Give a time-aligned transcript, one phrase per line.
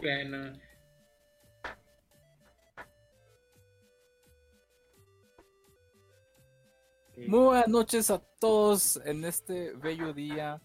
[0.00, 0.52] Bueno.
[7.16, 10.62] Muy buenas noches a todos en este bello día.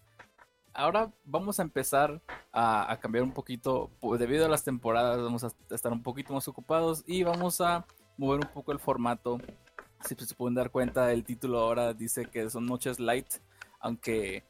[0.72, 5.52] Ahora vamos a empezar a, a cambiar un poquito, debido a las temporadas, vamos a
[5.70, 7.84] estar un poquito más ocupados y vamos a
[8.16, 9.38] mover un poco el formato.
[10.04, 13.26] Si se pueden dar cuenta, el título ahora dice que son noches light,
[13.80, 14.44] aunque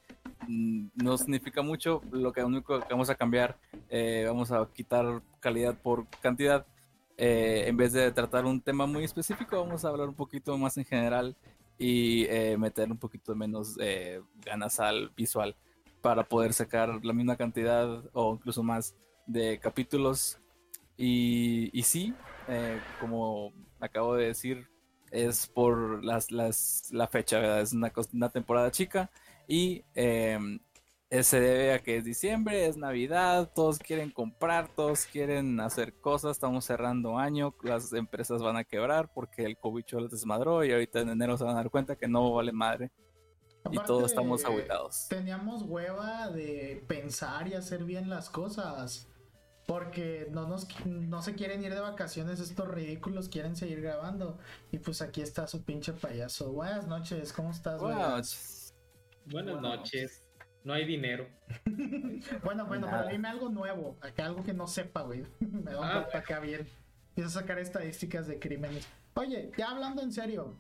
[0.49, 2.03] no significa mucho.
[2.11, 3.59] Lo que único que vamos a cambiar,
[3.89, 6.67] eh, vamos a quitar calidad por cantidad.
[7.17, 10.77] Eh, en vez de tratar un tema muy específico, vamos a hablar un poquito más
[10.77, 11.37] en general
[11.79, 15.57] y eh, meter un poquito menos eh, ganas al visual
[16.01, 18.95] para poder sacar la misma cantidad o incluso más
[19.27, 20.39] de capítulos.
[20.97, 22.15] Y, y sí,
[23.01, 24.69] como acabo de decir,
[25.11, 27.61] es por las, las, la fecha.
[27.61, 29.11] Es una, una temporada chica
[29.47, 30.39] y eh,
[31.23, 36.33] se debe a que es diciembre, es Navidad, todos quieren comprar, todos quieren hacer cosas,
[36.33, 41.01] estamos cerrando año, las empresas van a quebrar porque el cobicho les desmadró y ahorita
[41.01, 42.91] en enero se van a dar cuenta que no vale madre
[43.71, 45.07] y todos estamos aguitados.
[45.09, 49.09] Teníamos hueva de pensar y hacer bien las cosas.
[49.67, 54.37] Porque no, nos, no se quieren ir de vacaciones estos ridículos, quieren seguir grabando.
[54.71, 56.53] Y pues aquí está su pinche payaso.
[56.53, 57.81] Buenas noches, ¿cómo estás?
[57.81, 58.54] Buenas noches.
[59.27, 60.29] Buenas Buenas noches.
[60.65, 61.27] No hay dinero.
[62.43, 63.03] Bueno, bueno, Nada.
[63.03, 65.27] pero dime algo nuevo, acá algo que no sepa, güey.
[65.41, 66.67] Me da un Ah, acá bien.
[67.11, 68.87] Empiezo a sacar estadísticas de crímenes.
[69.15, 70.57] Oye, ya hablando en serio.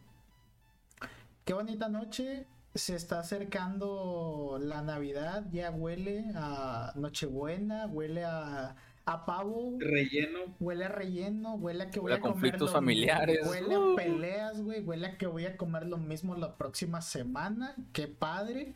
[1.45, 2.47] Qué bonita noche.
[2.75, 5.45] Se está acercando la Navidad.
[5.53, 8.77] Ya huele a Nochebuena, huele a,
[9.07, 10.57] a pavo, Relleno.
[10.61, 13.47] huele a relleno, huele a que voy Huele a comer conflictos lo- familiares.
[13.47, 13.93] Huele Uh.
[13.93, 14.81] a peleas, güey.
[14.81, 17.75] Huele a que voy a comer lo mismo la próxima semana.
[17.93, 18.75] Qué padre.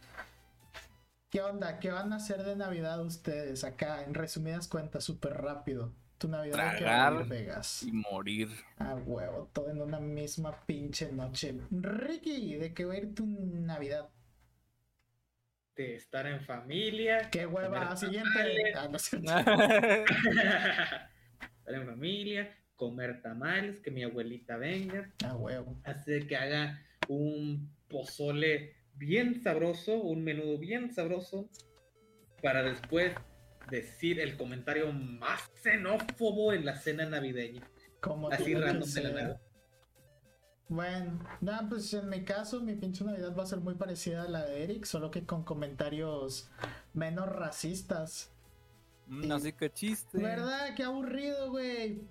[1.31, 1.79] ¿Qué onda?
[1.79, 4.03] ¿Qué van a hacer de Navidad ustedes acá?
[4.05, 5.93] En resumidas cuentas, súper rápido.
[6.17, 7.23] Tu Navidad ¿de qué va a Tragar.
[7.23, 7.83] ir, Vegas.
[7.85, 8.49] Y morir.
[8.79, 11.61] Ah, huevo, todo en una misma pinche noche.
[11.71, 14.09] Ricky, ¿de qué va a ir tu Navidad?
[15.79, 17.31] De estar en familia.
[17.31, 17.95] ¿Qué hueva?
[17.95, 18.73] Siguiente.
[18.75, 19.15] Ah, no estar
[21.69, 22.53] en familia.
[22.75, 23.79] Comer tamales.
[23.79, 25.15] Que mi abuelita venga.
[25.25, 25.81] Ah, huevo.
[25.85, 30.03] Hacer que haga un pozole bien sabroso.
[30.03, 31.49] Un menudo bien sabroso.
[32.43, 33.15] Para después
[33.71, 37.63] decir el comentario más xenófobo en la cena navideña.
[38.01, 39.41] Como Así random de la nada.
[40.69, 44.29] Bueno, nada, pues en mi caso, mi pinche Navidad va a ser muy parecida a
[44.29, 46.51] la de Eric, solo que con comentarios
[46.93, 48.31] menos racistas.
[49.07, 50.19] Mm, Así que chiste.
[50.19, 50.75] ¿Verdad?
[50.77, 52.03] Qué aburrido, güey.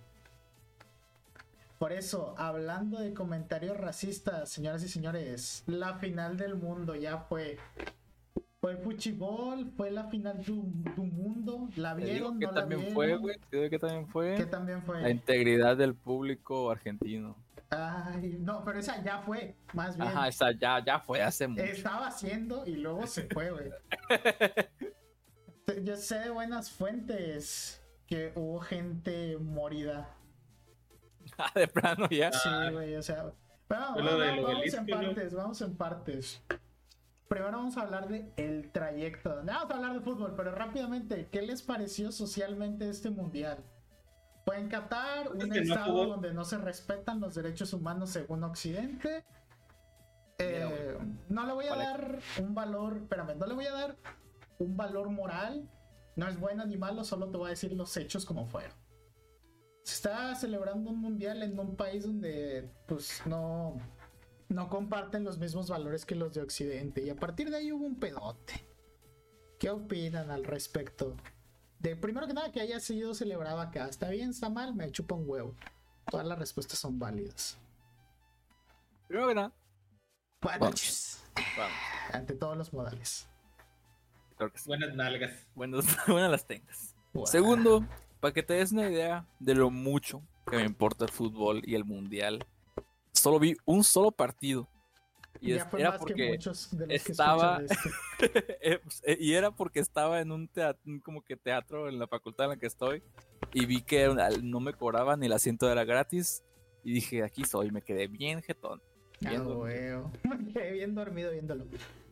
[1.79, 7.59] Por eso, hablando de comentarios racistas, señoras y señores, la final del mundo ya fue.
[8.61, 10.63] Fue Fuchibol, fue la final du,
[10.95, 11.69] du mundo.
[11.75, 12.39] ¿La Te digo vieron?
[12.39, 12.95] que ¿No la también vieron?
[12.95, 13.37] fue, güey.
[13.49, 14.35] Te que también fue.
[14.35, 15.11] ¿Qué también La fue?
[15.11, 17.35] integridad del público argentino.
[17.69, 20.07] Ay, no, pero esa ya fue, más bien.
[20.09, 21.63] Ajá, esa ya, ya fue hace mucho.
[21.63, 23.71] Estaba haciendo y luego se fue, güey.
[25.83, 30.13] Yo sé de buenas fuentes que hubo gente morida.
[31.37, 32.31] Ah, de plano ya.
[32.31, 33.23] Sí, güey, o sea.
[33.23, 33.35] Lo
[33.67, 34.97] vamos, vamos en ¿no?
[34.97, 36.41] partes, vamos en partes.
[37.27, 39.43] Primero vamos a hablar de el trayecto.
[39.43, 43.57] No, Vamos a hablar de fútbol, pero rápidamente, ¿qué les pareció socialmente este mundial?
[44.47, 48.11] Fue en Qatar, un Es que no estado donde no se respetan los derechos humanos
[48.11, 49.25] según Occidente.
[50.37, 50.97] Eh,
[51.27, 53.97] no le voy a dar un valor, espérame, no le voy a dar
[54.59, 55.69] un valor moral.
[56.15, 58.71] No es bueno ni malo, solo te voy a decir los hechos como fueron.
[59.83, 63.77] Se está celebrando un mundial en un país donde pues no,
[64.47, 67.03] no comparten los mismos valores que los de Occidente.
[67.03, 68.65] Y a partir de ahí hubo un pedote.
[69.59, 71.17] ¿Qué opinan al respecto?
[71.79, 73.87] De primero que nada que haya sido celebrado acá.
[73.87, 74.31] ¿Está bien?
[74.31, 74.73] ¿Está mal?
[74.73, 75.55] Me chupa un huevo.
[76.09, 77.57] Todas las respuestas son válidas.
[79.07, 79.53] Primero que nada,
[80.41, 81.23] Buenas noches.
[82.13, 83.27] Ante todos los modales.
[84.65, 85.47] Buenas nalgas.
[85.55, 86.95] Buenas, buenas las tengas.
[87.25, 87.85] Segundo,
[88.19, 91.75] para que te des una idea de lo mucho que me importa el fútbol y
[91.75, 92.45] el mundial,
[93.13, 94.67] solo vi un solo partido.
[95.41, 97.67] Y ya es- fue era más que porque muchos de los estaba- que
[98.61, 102.07] eh, pues, eh, y era porque estaba en un teatro, como que teatro en la
[102.07, 103.03] facultad en la que estoy
[103.53, 104.07] y vi que
[104.41, 106.43] no me cobraban ni el asiento era gratis
[106.83, 108.81] y dije aquí soy, me quedé bien jetón.
[109.25, 109.59] Ah, Bien dormido.
[109.61, 110.11] huevo.
[110.23, 111.65] Me quedé bien dormido viéndolo.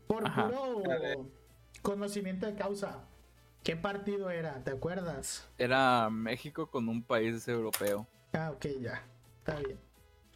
[0.07, 0.49] Por Ajá.
[0.49, 1.17] puro ver.
[1.83, 3.07] conocimiento de causa.
[3.63, 4.63] ¿Qué partido era?
[4.63, 5.47] ¿Te acuerdas?
[5.57, 8.07] Era México con un país europeo.
[8.33, 9.03] Ah, ok, ya.
[9.39, 9.79] Está bien.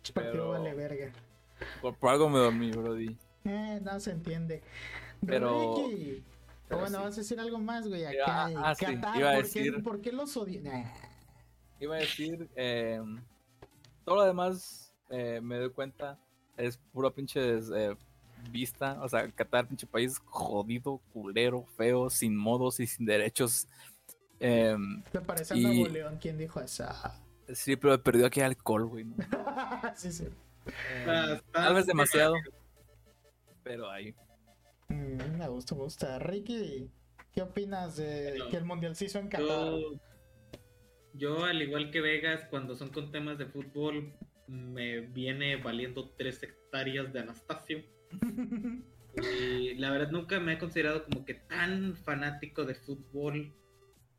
[0.03, 1.11] Ch, Partido Pero- vale verga.
[1.81, 3.17] Por, por algo me dormí, Brody.
[3.45, 4.61] Eh, no se entiende.
[5.25, 6.23] Pero- Ricky,
[6.67, 8.05] Pero bueno, vas a decir algo más, güey.
[8.05, 10.35] Acá, ah, sí, Qatar, iba a ¿por, decir- qué, ¿por qué los?
[10.61, 10.83] Nah.
[11.79, 13.01] Iba a decir, eh,
[14.05, 16.17] todo lo demás, eh, me doy cuenta,
[16.57, 17.95] es puro pinche eh,
[18.51, 18.99] vista.
[19.01, 23.67] O sea, Qatar, pinche país jodido, culero, feo, sin modos y sin derechos.
[24.39, 24.75] Eh,
[25.11, 26.17] ¿Te parece a Nuevo León?
[26.21, 26.85] ¿Quién dijo eso?
[27.53, 29.05] sí, pero perdió aquí alcohol, güey.
[29.05, 29.15] ¿no?
[29.95, 30.27] sí, sí.
[31.05, 32.35] Eh, tal vez demasiado.
[33.63, 34.15] Pero ahí.
[34.89, 36.19] Mm, me gusta, me gusta.
[36.19, 36.89] Ricky,
[37.31, 39.47] ¿qué opinas de Bueno, que el mundial se hizo en Qatar?
[39.47, 39.99] Yo,
[41.13, 44.13] yo, al igual que Vegas, cuando son con temas de fútbol,
[44.47, 47.83] me viene valiendo tres hectáreas de Anastasio.
[49.21, 53.53] Y la verdad nunca me he considerado como que tan fanático de fútbol.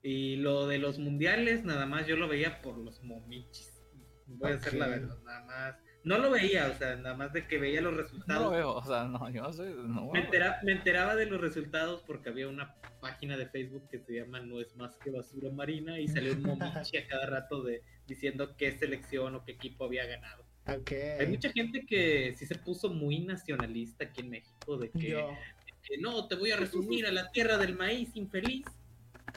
[0.03, 3.83] Y lo de los mundiales, nada más yo lo veía por los momichis.
[4.27, 5.90] Voy a decir la verdad, nada más.
[6.03, 8.43] No lo veía, o sea, nada más de que veía los No resultados.
[8.45, 9.65] lo veo, o sea, no, yo no sé.
[9.75, 13.99] No, Me, entera- me enteraba de los resultados porque había una página de Facebook que
[13.99, 17.63] se llama No es más que basura marina y salió un momichi a cada rato
[17.63, 20.45] de diciendo qué selección o qué equipo había ganado.
[21.19, 25.25] Hay mucha gente que sí se puso muy nacionalista aquí en México de que
[25.99, 28.65] no, te voy a resumir a la tierra del maíz infeliz.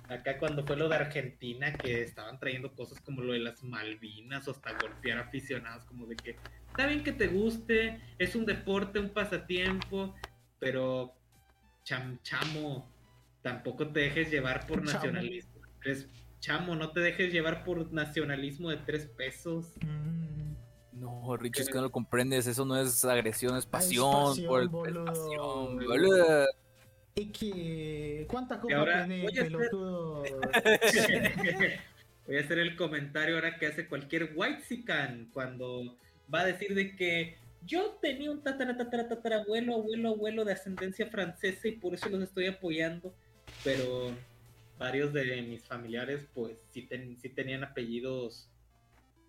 [0.09, 4.47] Acá cuando fue lo de Argentina que estaban trayendo cosas como lo de las Malvinas
[4.47, 6.35] o hasta golpear aficionados como de que
[6.67, 10.13] está bien que te guste, es un deporte, un pasatiempo,
[10.59, 11.13] pero
[11.83, 12.89] cham chamo,
[13.41, 14.91] tampoco te dejes llevar por Chamo.
[14.93, 15.53] nacionalismo.
[15.83, 16.07] Eres
[16.39, 19.73] chamo, no te dejes llevar por nacionalismo de tres pesos.
[19.85, 20.53] Mm,
[20.93, 22.47] No, Richie, es que no lo comprendes.
[22.47, 24.29] Eso no es agresión, es pasión.
[24.29, 25.05] pasión, por- es boludo.
[25.05, 26.45] pasión, boludo.
[27.15, 28.25] Y que.
[28.27, 30.23] ¿Cuánta copa ahora tiene, voy a hacer- pelotudo?
[32.25, 34.63] Voy a hacer el comentario ahora que hace cualquier white
[35.33, 35.97] cuando
[36.33, 41.07] va a decir de que yo tenía un tatara tatara tatarabuelo, abuelo, abuelo de ascendencia
[41.07, 43.13] francesa y por eso los estoy apoyando.
[43.65, 44.11] Pero
[44.79, 48.49] varios de mis familiares pues sí, ten- sí tenían apellidos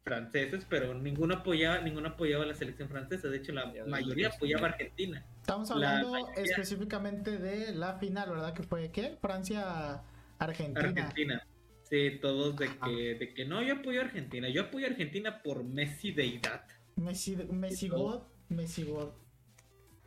[0.04, 3.28] franceses, pero ninguno apoyaba, ninguno apoyaba la selección francesa.
[3.28, 4.70] De hecho, la mayoría ya, apoyaba a.
[4.70, 5.24] Argentina.
[5.44, 8.54] Estamos La hablando específicamente de la final, ¿verdad?
[8.54, 9.18] Que fue ¿qué?
[9.20, 10.02] Francia,
[10.38, 10.88] Argentina.
[10.88, 11.46] Argentina.
[11.82, 14.48] Sí, todos de que, de que no, yo apoyo a Argentina.
[14.48, 16.64] Yo apoyo a Argentina por Messi deidad.
[16.96, 17.88] Messi, Messi.
[17.88, 19.10] God, Messi God.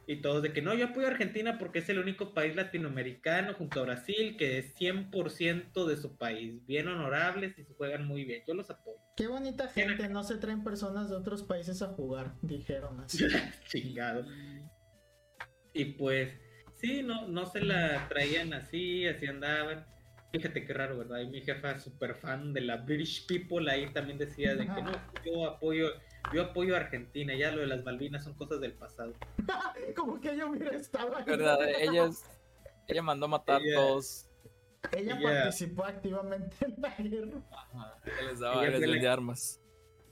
[0.08, 3.54] Y todos de que no, yo apoyo a Argentina porque es el único país latinoamericano
[3.54, 6.66] junto a Brasil que es 100% de su país.
[6.66, 8.42] Bien honorables y se juegan muy bien.
[8.48, 8.98] Yo los apoyo.
[9.16, 13.24] Qué bonita gente, no se traen personas de otros países a jugar, dijeron así.
[13.68, 14.26] Chingado.
[15.78, 16.34] Y pues,
[16.74, 19.86] sí, no, no se la traían así, así andaban.
[20.32, 21.20] Fíjate qué raro, ¿verdad?
[21.20, 24.92] Y mi jefa, súper fan de la British People, ahí también decía de que no,
[25.24, 25.90] yo apoyo,
[26.34, 29.14] yo apoyo a Argentina, ya lo de las Malvinas son cosas del pasado.
[29.96, 31.24] Como que ella hubiera estado ahí.
[31.26, 31.60] ¿Verdad?
[31.80, 32.26] Ella, es-
[32.88, 34.30] ella mandó a matar Ella- todos.
[34.92, 37.42] Ella ella- participó activamente en la guerra.
[37.52, 39.62] Ajá, les daba, Ella les fue la- vendía armas.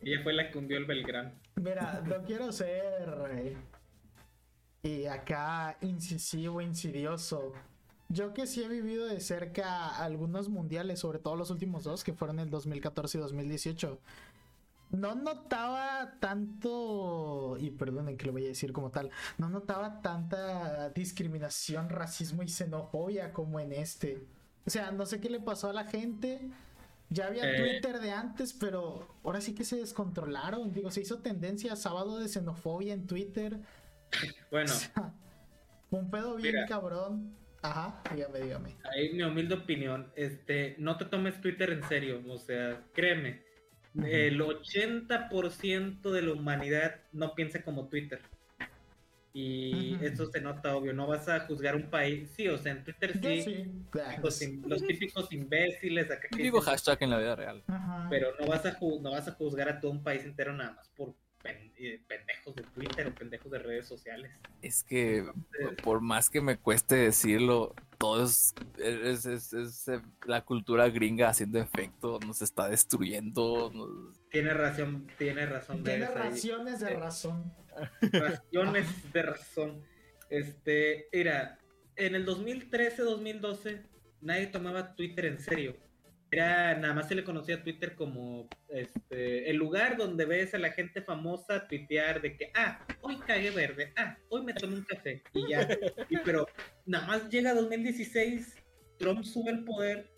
[0.02, 1.34] Ella fue la que hundió el Belgrano.
[1.56, 3.10] Mira, no quiero ser
[4.86, 7.54] eh, y acá incisivo, insidioso.
[8.08, 12.14] Yo que sí he vivido de cerca algunos mundiales, sobre todo los últimos dos, que
[12.14, 14.00] fueron el 2014 y 2018.
[14.92, 19.10] No notaba tanto, y perdonen que lo voy a decir como tal,
[19.40, 24.24] no notaba tanta discriminación, racismo y xenofobia como en este.
[24.66, 26.50] O sea, no sé qué le pasó a la gente.
[27.10, 27.58] Ya había Eh.
[27.58, 30.72] Twitter de antes, pero ahora sí que se descontrolaron.
[30.72, 33.60] Digo, se hizo tendencia sábado de xenofobia en Twitter.
[34.52, 34.72] Bueno,
[35.92, 36.68] Un pedo bien Mira.
[36.68, 37.36] cabrón.
[37.62, 38.76] Ajá, dígame, dígame.
[38.92, 43.42] ahí mi humilde opinión, este, no te tomes Twitter en serio, o sea, créeme,
[43.96, 44.06] Ujú.
[44.06, 48.20] el 80% de la humanidad no piensa como Twitter.
[49.34, 52.84] Y eso se nota obvio, no vas a juzgar un país, sí, o sea, en
[52.86, 54.62] Twitter sí, sí.
[54.66, 57.64] Los, típicos imbéciles acá que Digo dicen- hashtag en la vida real.
[57.68, 58.08] Ajá.
[58.10, 60.88] pero no vas a no vas a juzgar a todo un país entero nada más
[60.90, 61.16] por
[62.08, 64.32] pendejos de Twitter o pendejos de redes sociales.
[64.62, 70.02] Es que Entonces, por más que me cueste decirlo, todo es, es- es- es, eh,
[70.26, 73.72] la cultura gringa haciendo efecto, nos está destruyendo.
[73.74, 75.84] nos- tiene razón, tiene razón.
[75.84, 76.14] Tiene ahí.
[76.14, 77.54] raciones de Eh, razón.
[78.12, 79.84] raciones de razón.
[80.30, 81.60] Este, mira,
[81.96, 83.84] en el 2013-2012
[84.22, 85.78] nadie tomaba Twitter en serio.
[86.36, 90.58] Era, nada más se le conocía a Twitter como este, el lugar donde ves a
[90.60, 94.84] la gente famosa tuitear de que, ah, hoy cagué verde, ah, hoy me tomé un
[94.84, 95.66] café y ya.
[96.10, 96.46] Y, pero
[96.86, 98.54] nada más llega 2016,
[99.00, 100.12] Trump sube el poder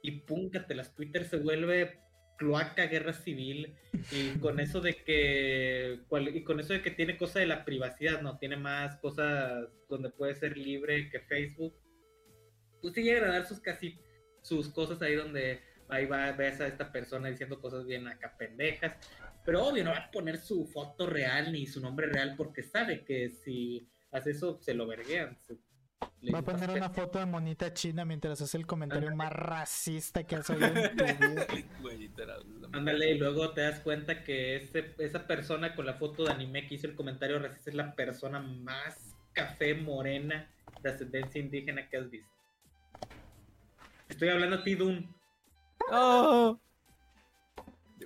[0.00, 1.98] y púncate, las Twitter se vuelve
[2.38, 3.74] cloaca, guerra civil
[4.12, 7.64] y con eso de que cual- y con eso de que tiene cosa de la
[7.64, 11.74] privacidad, no tiene más cosas donde puede ser libre que Facebook.
[12.80, 13.98] pues sí llegan a dar sus casi
[14.44, 18.94] sus cosas ahí donde ahí va, ves a esta persona diciendo cosas bien acá pendejas.
[19.44, 23.04] Pero obvio, no va a poner su foto real ni su nombre real porque sabe
[23.04, 25.36] que si hace eso se lo verguean.
[25.46, 25.56] se-
[26.32, 30.36] Va a poner una foto de monita china mientras hace el comentario más racista que
[30.36, 31.46] has oído en tu vida.
[32.72, 36.66] Ándale, y luego te das cuenta que ese, esa persona con la foto de anime
[36.66, 40.50] que hizo el comentario racista es la persona más café morena
[40.82, 42.33] de ascendencia indígena que has visto.
[44.14, 45.12] Estoy hablando a ti, Dun.
[45.90, 46.56] ¡Oh!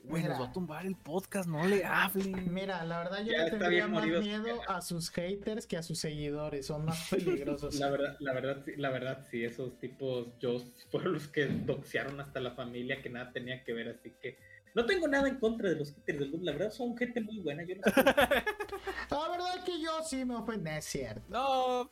[0.05, 2.25] Güey, nos va a tumbar el podcast, no le hable.
[2.31, 4.23] Mira, la verdad yo Ya le tendría más morido.
[4.23, 7.75] miedo a sus haters que a sus seguidores, son más peligrosos.
[7.75, 12.19] La verdad, la verdad, sí- la verdad, sí, esos tipos, yo fueron los que doxearon
[12.23, 14.39] hasta la familia que nada tenía que ver, así que
[14.75, 17.41] no tengo nada en contra de los haters del Dun, la verdad son gente muy
[17.41, 17.85] buena, yo los
[19.11, 21.23] La verdad que yo sí me ofendí, es cierto.
[21.29, 21.91] No.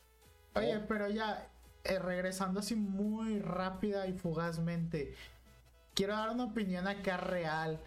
[0.54, 1.50] Oye, pero ya,
[1.88, 5.14] eh, regresando así muy rápida y fugazmente,
[5.94, 7.80] quiero dar una opinión acá real.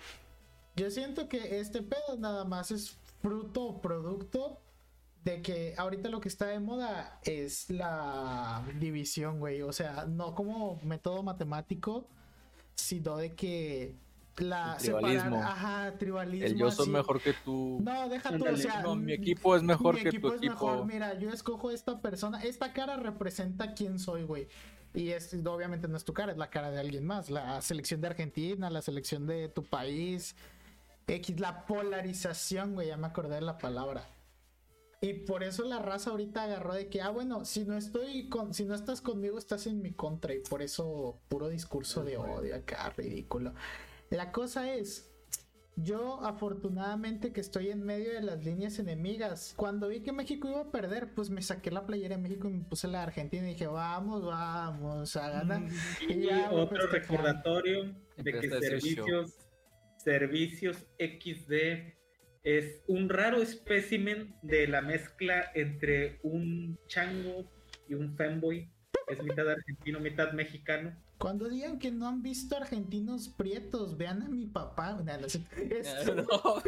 [0.76, 4.60] Yo siento que este pedo nada más es fruto o producto
[5.24, 9.62] de que ahorita lo que está de moda es la división, güey.
[9.62, 12.08] O sea, no como método matemático,
[12.76, 13.96] sino de que
[14.42, 15.24] la El tribalismo.
[15.38, 16.46] separar- ajá, tribalismo.
[16.48, 16.92] El yo soy así.
[16.92, 17.80] mejor que tú.
[17.82, 20.42] No, deja tú, o sea, No, mi equipo es mejor mi que tu equipo es
[20.42, 20.74] mejor.
[20.80, 20.86] equipo.
[20.86, 22.42] Mira, yo escojo esta persona.
[22.44, 24.48] Esta cara representa quién soy, güey.
[24.94, 27.30] Y es, obviamente no es tu cara, es la cara de alguien más.
[27.30, 30.36] La selección de Argentina, la selección de tu país.
[31.08, 34.08] X, la polarización, güey, ya me acordé de la palabra.
[35.02, 38.54] Y por eso la raza ahorita agarró de que, ah, bueno, si no estoy con,
[38.54, 40.34] si no estás conmigo, estás en mi contra.
[40.34, 43.54] Y por eso puro discurso de odio acá, ridículo.
[44.10, 45.10] La cosa es,
[45.76, 49.54] yo afortunadamente que estoy en medio de las líneas enemigas.
[49.56, 52.54] Cuando vi que México iba a perder, pues me saqué la playera de México y
[52.54, 55.62] me puse la de Argentina y dije, vamos, vamos a ganar.
[56.08, 59.38] Y ya, güey, otro recordatorio de que servicios,
[59.98, 61.54] servicios XD
[62.44, 67.50] es un raro espécimen de la mezcla entre un chango
[67.88, 68.70] y un femboy.
[69.10, 70.94] Es mitad argentino, mitad mexicano.
[71.18, 74.98] Cuando digan que no han visto argentinos prietos, vean a mi papá.
[76.16, 76.62] No,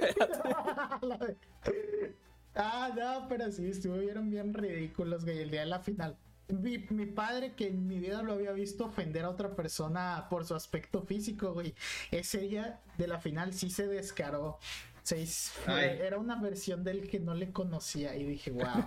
[2.55, 6.17] ah, no, pero sí, estuvieron bien ridículos, güey, el día de la final.
[6.49, 10.45] Mi, mi padre, que en mi vida lo había visto ofender a otra persona por
[10.45, 11.73] su aspecto físico, güey.
[12.11, 14.59] Ese día de la final sí se descaró.
[15.03, 15.97] Se hizo- Ay.
[16.01, 18.85] era una versión del que no le conocía y dije, wow.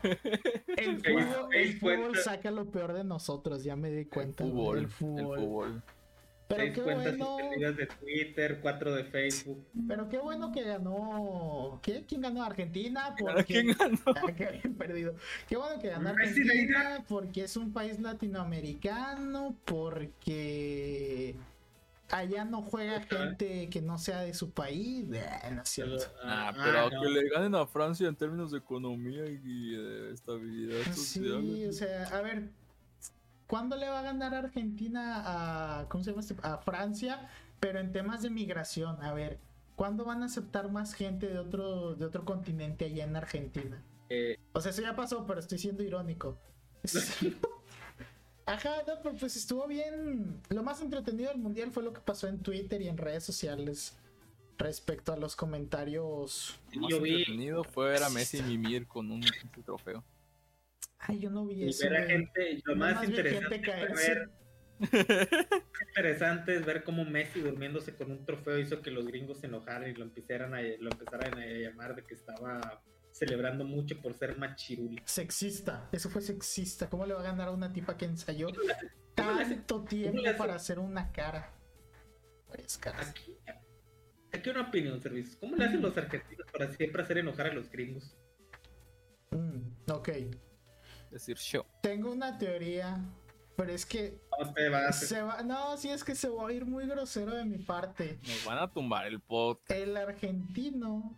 [0.77, 4.45] El fútbol, el fútbol saca lo peor de nosotros, ya me di cuenta.
[4.45, 5.39] El fútbol, el fútbol.
[5.39, 5.83] el fútbol.
[6.47, 7.73] Pero Seis qué cuentas bueno.
[7.73, 9.67] de Twitter, cuatro de Facebook.
[9.89, 11.81] Pero qué bueno que ganó.
[11.83, 12.05] ¿Qué?
[12.07, 12.43] ¿Quién ganó?
[12.45, 13.15] Argentina.
[13.19, 13.45] ¿Para Porque...
[13.55, 13.99] quién ganó?
[14.37, 15.15] Qué bien perdido.
[15.49, 21.35] Qué bueno que ganó Argentina porque es un país latinoamericano, porque
[22.19, 25.07] allá no juega gente que no sea de su país.
[25.13, 26.05] Eh, no es cierto.
[26.23, 27.03] Ah, Ah, pero no.
[27.03, 31.43] que le ganen a Francia en términos de economía y de estabilidad social.
[31.43, 32.51] Sí, o sea, a ver,
[33.47, 35.23] ¿cuándo le va a ganar Argentina
[35.81, 36.37] a, ¿cómo se llama este?
[36.43, 37.29] A Francia?
[37.61, 39.39] Pero en temas de migración, a ver,
[39.77, 43.83] ¿cuándo van a aceptar más gente de otro, de otro continente allá en Argentina?
[44.11, 46.39] Eh, O sea, eso ya pasó, pero estoy siendo irónico.
[48.47, 50.41] Ajá, no, pero pues estuvo bien.
[50.51, 53.97] Lo más entretenido del mundial fue lo que pasó en Twitter y en redes sociales
[54.59, 56.59] respecto a los comentarios.
[56.73, 59.23] Lo más vi- entretenido fue ver a Messi mimir con un
[59.65, 60.05] trofeo.
[60.99, 61.89] Ay, yo no vi y eso.
[61.89, 64.15] ver a gente, lo más interesante gente es caerse.
[64.15, 64.31] ver
[65.89, 69.89] interesante es ver cómo Messi durmiéndose con un trofeo hizo que los gringos se enojaran
[69.91, 72.83] y lo empezaran a, lo empezaran a llamar de que estaba
[73.19, 75.01] celebrando mucho por ser machirul.
[75.05, 76.91] Sexista, eso fue sexista.
[76.91, 80.21] ¿Cómo le va a ganar a una tipa que ensayó ¿Cómo le hace- tanto tiempo
[80.37, 81.53] para hacer una cara?
[82.49, 83.09] Varias caras.
[83.11, 83.37] Aquí,
[84.33, 85.37] aquí una opinión, servicios.
[85.37, 88.17] ¿Cómo le hacen los argentinos para siempre hacer enojar a los gringos?
[89.31, 90.09] Mm, ok,
[91.13, 91.65] Decir show.
[91.83, 92.99] tengo una teoría,
[93.57, 94.99] pero es que No te vas.
[95.01, 95.43] se va.
[95.45, 98.19] No, sí es que se va a ir muy grosero de mi parte.
[98.27, 99.71] Nos van a tumbar el podcast.
[99.71, 101.17] El argentino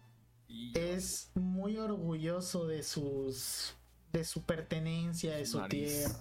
[0.75, 3.75] es muy orgulloso de sus.
[4.13, 6.05] de su pertenencia, de su Nariz.
[6.05, 6.15] tierra.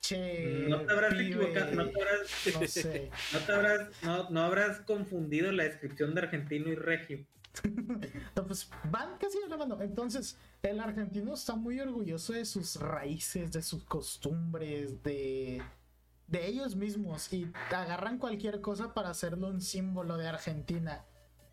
[0.00, 2.28] Che, No te habrás pibe, equivocado, no te habrás,
[2.60, 3.10] no sé.
[3.32, 7.24] no te habrás, no, no habrás confundido la descripción de argentino y regio.
[8.34, 9.80] No, pues van casi de la mano.
[9.82, 15.62] Entonces, el argentino está muy orgulloso de sus raíces, de sus costumbres, de,
[16.26, 17.30] de ellos mismos.
[17.32, 21.04] Y agarran cualquier cosa para hacerlo un símbolo de Argentina.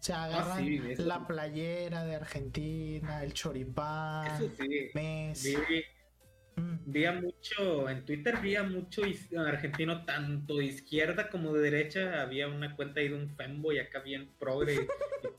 [0.07, 1.21] Agarran Ah, sí, eso la sí.
[1.27, 4.89] playera de Argentina, el choripán, Eso sí.
[4.93, 5.55] Messi.
[5.69, 5.83] Vi,
[6.55, 7.21] Mm.
[7.23, 12.21] Mucho, en Twitter vía mucho is- argentino, tanto de izquierda como de derecha.
[12.21, 14.87] Había una cuenta ahí de un femboy acá bien progre y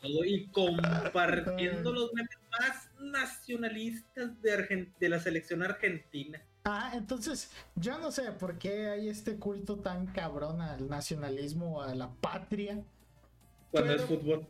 [0.00, 6.40] todo, y compartiendo los memes más nacionalistas de, Argen- de la selección argentina.
[6.64, 11.94] Ah, entonces, yo no sé por qué hay este culto tan cabrón al nacionalismo, a
[11.94, 12.82] la patria.
[13.70, 14.46] Cuando Pero- es fútbol.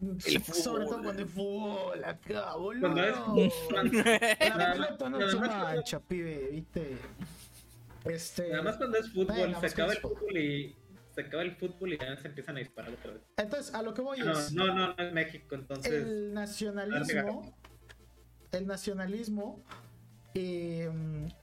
[0.00, 2.80] El Sobre todo cuando es fútbol, acá, boludo.
[2.92, 6.96] Cuando es cuando- La pelota no se mancha, pibe, viste.
[8.04, 8.50] Este.
[8.50, 10.76] Nada más cuando es fútbol, se acaba el fútbol y
[11.14, 13.22] se acaba el fútbol y ya se empiezan a disparar otra vez.
[13.36, 14.52] Entonces, a lo que voy No, es.
[14.52, 15.92] no, no, no es México, entonces.
[15.92, 17.54] el nacionalismo,
[18.50, 19.62] el nacionalismo,
[20.34, 20.90] eh,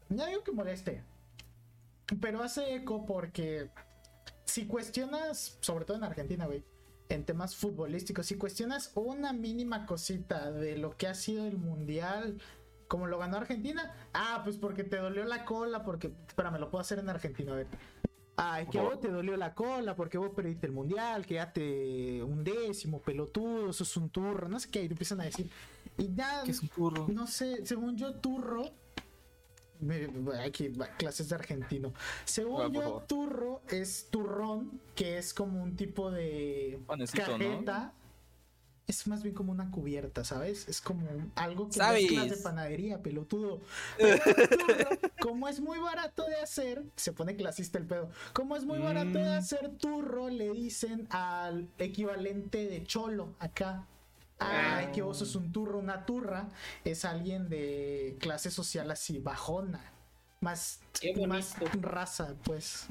[0.10, 1.04] no digo que moleste,
[2.20, 3.70] pero hace eco porque
[4.50, 6.64] si cuestionas, sobre todo en Argentina, güey,
[7.10, 12.40] en temas futbolísticos, si cuestionas una mínima cosita de lo que ha sido el mundial,
[12.88, 16.82] como lo ganó Argentina, ah, pues porque te dolió la cola, porque, espérame, lo puedo
[16.82, 17.68] hacer en argentino, a ver.
[18.42, 23.02] Ay, que vos te dolió la cola porque vos perdiste el mundial, quedaste un décimo,
[23.02, 25.50] pelotudo, sos un turro, no sé qué, y te empiezan a decir.
[25.98, 27.08] Y nada, ¿Qué es un turro?
[27.10, 28.64] no sé, según yo, turro.
[30.44, 31.94] Aquí clases de argentino.
[32.26, 37.38] Según Ah, yo, turro es turrón, que es como un tipo de Panecito, ¿no?
[37.38, 37.94] cajeta.
[38.88, 40.68] Es más bien como una cubierta, ¿sabes?
[40.68, 43.62] Es como algo que mezclas de panadería, pelotudo.
[44.00, 44.90] Turro,
[45.22, 48.10] como es muy barato de hacer, se pone clasista el pedo.
[48.34, 49.38] Como es muy barato de Mm.
[49.38, 53.86] hacer turro, le dicen al equivalente de cholo acá.
[54.40, 54.92] Ay, Ah.
[54.94, 56.50] que vos sos un turro, una turra.
[56.84, 59.94] Es alguien de clase social así, bajona.
[60.42, 62.88] Más, Qué más raza, pues.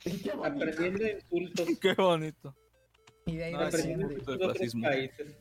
[0.00, 0.44] Qué bonito.
[0.44, 1.68] Aprendiendo insultos.
[1.80, 2.54] Qué bonito.
[3.26, 4.08] Y de ahí No, aprendiendo
[4.52, 5.12] desciende.
[5.18, 5.36] de.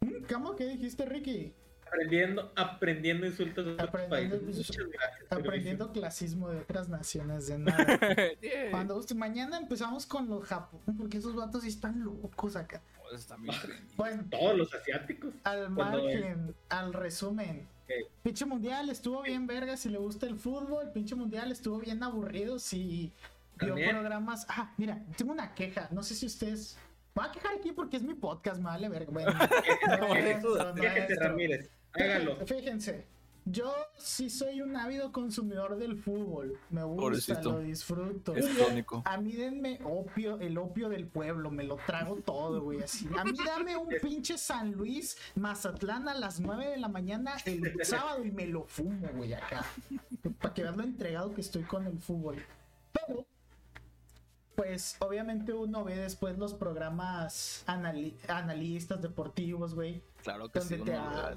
[0.00, 1.54] Mm, ¿Cómo que dijiste, Ricky?
[1.92, 4.76] Aprendiendo, aprendiendo insultos de otros Aprendiendo países.
[4.76, 5.32] gracias.
[5.32, 7.98] Aprendiendo clasismo de otras naciones, de nada.
[8.40, 8.70] Yeah.
[8.70, 12.80] Cuando usted- mañana empezamos con los Japón, porque esos vatos sí están locos acá.
[13.04, 13.92] Oh, bien trendy.
[13.96, 15.34] Bueno, Todos los asiáticos.
[15.44, 17.68] al Cuando margen, al resumen.
[18.22, 20.90] Pinche mundial estuvo bien verga si le gusta el fútbol.
[20.92, 23.12] Pinche mundial estuvo bien aburrido si
[23.60, 24.46] vio programas.
[24.48, 25.88] Ah, mira, tengo una queja.
[25.90, 26.78] No sé si ustedes.
[27.14, 29.10] Voy a quejar aquí porque es mi podcast, me vale verga.
[29.12, 29.30] Bueno,
[30.08, 31.28] maestro, Fíjate, maestro.
[31.28, 31.70] Ramírez.
[31.94, 32.36] Hágalo.
[32.46, 33.06] Fíjense,
[33.44, 36.58] yo sí soy un ávido consumidor del fútbol.
[36.70, 37.52] Me gusta, Pobrecito.
[37.52, 38.34] lo disfruto.
[38.36, 39.02] Es crónico.
[39.04, 43.06] A mí denme opio, el opio del pueblo, me lo trago todo, güey, así.
[43.18, 47.84] A mí dame un pinche San Luis, Mazatlán a las 9 de la mañana el
[47.84, 49.64] sábado y me lo fumo, güey, acá.
[50.40, 52.36] Para que veas lo entregado que estoy con el fútbol.
[52.92, 53.26] Pero,
[54.54, 60.76] pues, obviamente uno ve después los programas anali- analistas deportivos, güey, Claro que sí.
[60.76, 61.36] donde te ha- ve.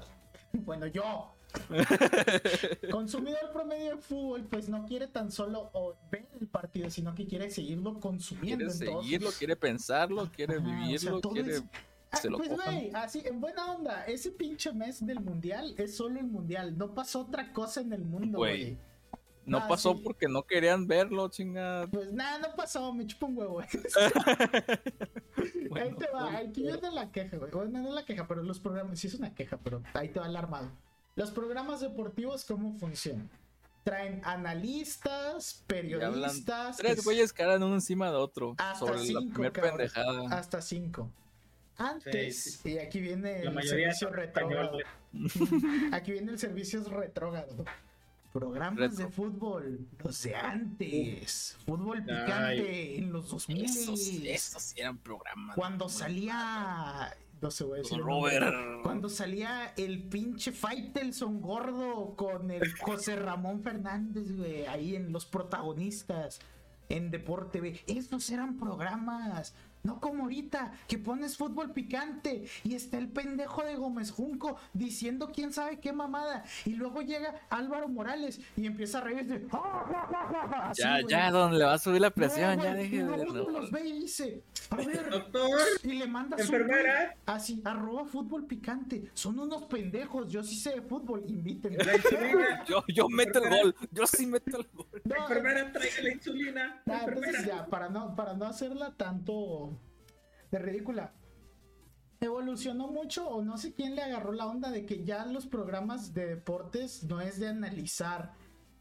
[0.64, 1.32] Bueno, yo.
[2.90, 5.70] Consumidor promedio de fútbol, pues no quiere tan solo
[6.10, 8.66] ver el partido, sino que quiere seguirlo consumiendo.
[8.66, 11.56] Quiere seguirlo, sus- quiere pensarlo, quiere Ajá, o sea, vivirlo, quiere.
[11.56, 11.64] es-
[12.12, 15.96] Ah, se lo pues güey, así, en buena onda, ese pinche mes del mundial es
[15.96, 18.78] solo el mundial, no pasó otra cosa en el mundo, Güey.
[19.46, 20.00] No Ah, pasó sí.
[20.04, 21.86] porque no querían verlo, chingada.
[21.86, 23.66] Pues nada, no pasó, me chupa un huevo, güey.
[25.36, 27.50] ahí Bueno, te va, ahí te viene la queja, güey.
[27.50, 30.20] Bueno, no es la queja, pero los programas, sí es una queja, pero ahí te
[30.20, 30.68] va el armado.
[31.14, 33.30] Los programas deportivos, ¿cómo funcionan?
[33.84, 36.76] Traen analistas, periodistas.
[36.76, 39.52] Tres güeyes que hablan uno encima de otro Hasta sobre la cinco, cabrón.
[39.76, 40.28] pendejada.
[40.36, 41.08] Hasta cinco.
[41.78, 44.78] Antes, Sí, y aquí viene La el servicio retrógrado.
[45.92, 47.64] Aquí viene el servicio retrógrado.
[48.38, 49.06] Programas Retro.
[49.06, 51.56] de fútbol, los de antes.
[51.64, 52.04] Fútbol Ay.
[52.04, 53.64] picante en los 2000.
[53.64, 55.56] Esos, esos eran programas.
[55.56, 57.16] Cuando salía.
[57.40, 57.98] No se voy a decir.
[57.98, 58.82] Robert.
[58.82, 65.26] Cuando salía el pinche Faitelson gordo con el José Ramón Fernández, güey, ahí en los
[65.26, 66.40] protagonistas
[66.88, 67.80] en Deporte, güey.
[67.86, 69.54] Esos eran programas.
[69.86, 75.30] No como ahorita, que pones fútbol picante y está el pendejo de Gómez Junco diciendo
[75.32, 76.42] quién sabe qué mamada.
[76.64, 79.46] Y luego llega Álvaro Morales y empieza a reírse.
[79.50, 81.06] Así, Ya, güey.
[81.08, 83.04] ya, don, le va a subir la presión, No, ya deje y de.
[83.04, 83.50] luego uno no.
[83.60, 85.50] los ve y dice, a ver, Doctor,
[85.84, 87.12] y le manda su enfermera.
[87.12, 89.08] tweet así, arroba fútbol picante.
[89.14, 91.78] Son unos pendejos, yo sí sé de fútbol, invítenme.
[92.68, 94.86] Yo, yo meto el gol, yo sí meto el gol.
[95.04, 96.82] No, Enfermera, traiga la insulina.
[96.86, 97.56] ah, entonces Enfermera.
[97.64, 99.75] ya, para no, para no hacerla tanto
[100.58, 101.12] ridícula.
[102.20, 106.14] Evolucionó mucho o no sé quién le agarró la onda de que ya los programas
[106.14, 108.32] de deportes no es de analizar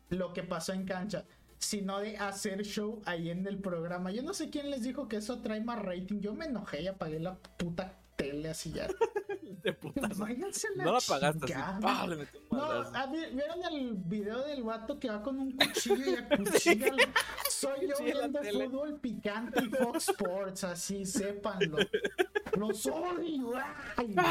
[0.09, 1.25] lo que pasó en cancha,
[1.57, 4.11] sino de hacer show ahí en el programa.
[4.11, 6.19] Yo no sé quién les dijo que eso atrae más rating.
[6.21, 8.87] Yo me enojé y apagué la puta tele así ya.
[9.63, 10.09] De puta.
[10.15, 11.53] Váyanse a No la pagaste así.
[11.53, 11.79] chingada.
[11.79, 12.05] ¡pah!
[12.07, 12.91] Le metí un madrazo.
[12.93, 16.87] ah, vi- ¿vieron el video del vato que va con un cuchillo y acuchilla?
[16.91, 16.99] al-
[17.49, 21.77] Soy yo Sí, viendo fútbol picante y Fox Sports, así, sépanlo.
[22.57, 23.53] Los odio.
[23.97, 24.23] Ay, no,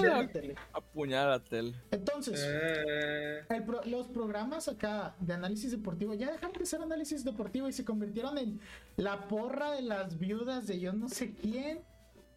[0.00, 0.54] en la tele.
[0.72, 1.74] Apuñala la tele.
[1.92, 7.22] Entonces, Eh, el pro- los programas acá de análisis deportivo ya dejaron de ser análisis
[7.24, 8.60] deportivo y se convirtieron en
[8.96, 11.80] la porra de las viudas de yo no sé quién.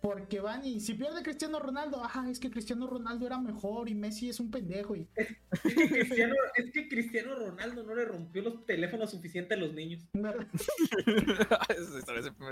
[0.02, 3.94] Porque van y si pierde Cristiano Ronaldo, ajá, es que Cristiano Ronaldo era mejor y
[3.94, 4.96] Messi es un pendejo.
[4.96, 5.28] Y es,
[5.62, 10.02] que Cristiano, es que Cristiano Ronaldo no le rompió los teléfonos suficientes a los niños.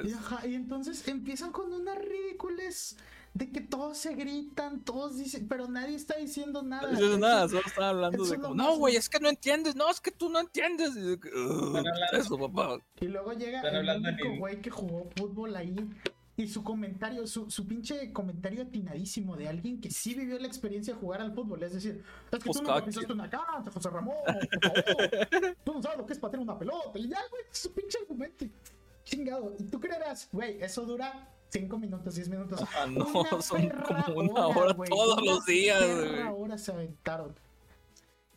[0.04, 2.98] Y, ajá, y entonces empiezan con unas ridículas
[3.34, 6.92] de que todos se gritan, todos dicen, pero nadie está diciendo nada.
[6.92, 9.20] No nada, solo están hablando eso de es lo como, más- no, güey, es que
[9.20, 10.96] no entiendes, no, es que tú no entiendes.
[10.96, 12.80] Y yo que, "Ugh, Están hablando- eso, papá.
[13.02, 15.76] Y luego llega el único güey que jugó fútbol ahí.
[16.40, 20.94] Y su comentario, su, su pinche comentario atinadísimo de alguien que sí vivió la experiencia
[20.94, 21.62] de jugar al fútbol.
[21.64, 25.58] Es decir, es que Pues tú cada no pisaste una cancha, José Ramón, por favor.
[25.66, 26.98] Tú no sabes lo que es patear una pelota.
[26.98, 28.46] Y ya, güey, su pinche argumento.
[29.04, 29.54] Chingado.
[29.60, 32.62] Y tú creerás, güey, eso dura 5 minutos, 10 minutos.
[32.74, 36.22] Ah, no, Una son como una hora todos una los días, güey.
[36.34, 37.36] hora se aventaron.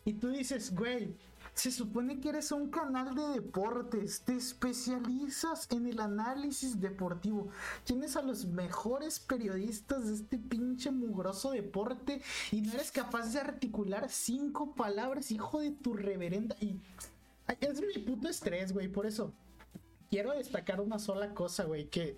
[0.03, 1.15] Y tú dices, güey,
[1.53, 7.49] se supone que eres un canal de deportes, te especializas en el análisis deportivo,
[7.83, 13.39] tienes a los mejores periodistas de este pinche mugroso deporte y no eres capaz de
[13.39, 16.55] articular cinco palabras, hijo de tu reverenda.
[16.59, 16.79] Y
[17.59, 19.31] es mi puto estrés, güey, por eso
[20.09, 22.17] quiero destacar una sola cosa, güey, que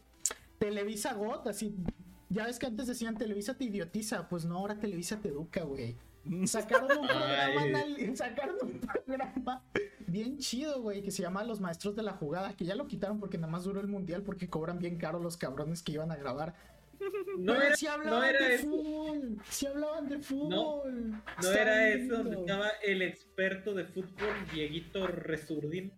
[0.57, 1.75] Televisa GOT, así,
[2.29, 5.97] ya ves que antes decían Televisa te idiotiza, pues no, ahora Televisa te educa, güey.
[6.45, 8.15] Sacaron un programa, Ay.
[8.15, 9.63] sacaron un programa
[10.07, 13.19] bien chido, güey, que se llama Los Maestros de la Jugada, que ya lo quitaron
[13.19, 16.15] porque nada más duró el mundial porque cobran bien caro los cabrones que iban a
[16.15, 16.55] grabar.
[17.37, 18.69] No era, no hablaban era de eso.
[18.69, 20.49] fútbol, sí hablaban de fútbol.
[21.11, 25.91] No Estaba era eso, se llama el experto de fútbol Dieguito Resurdín.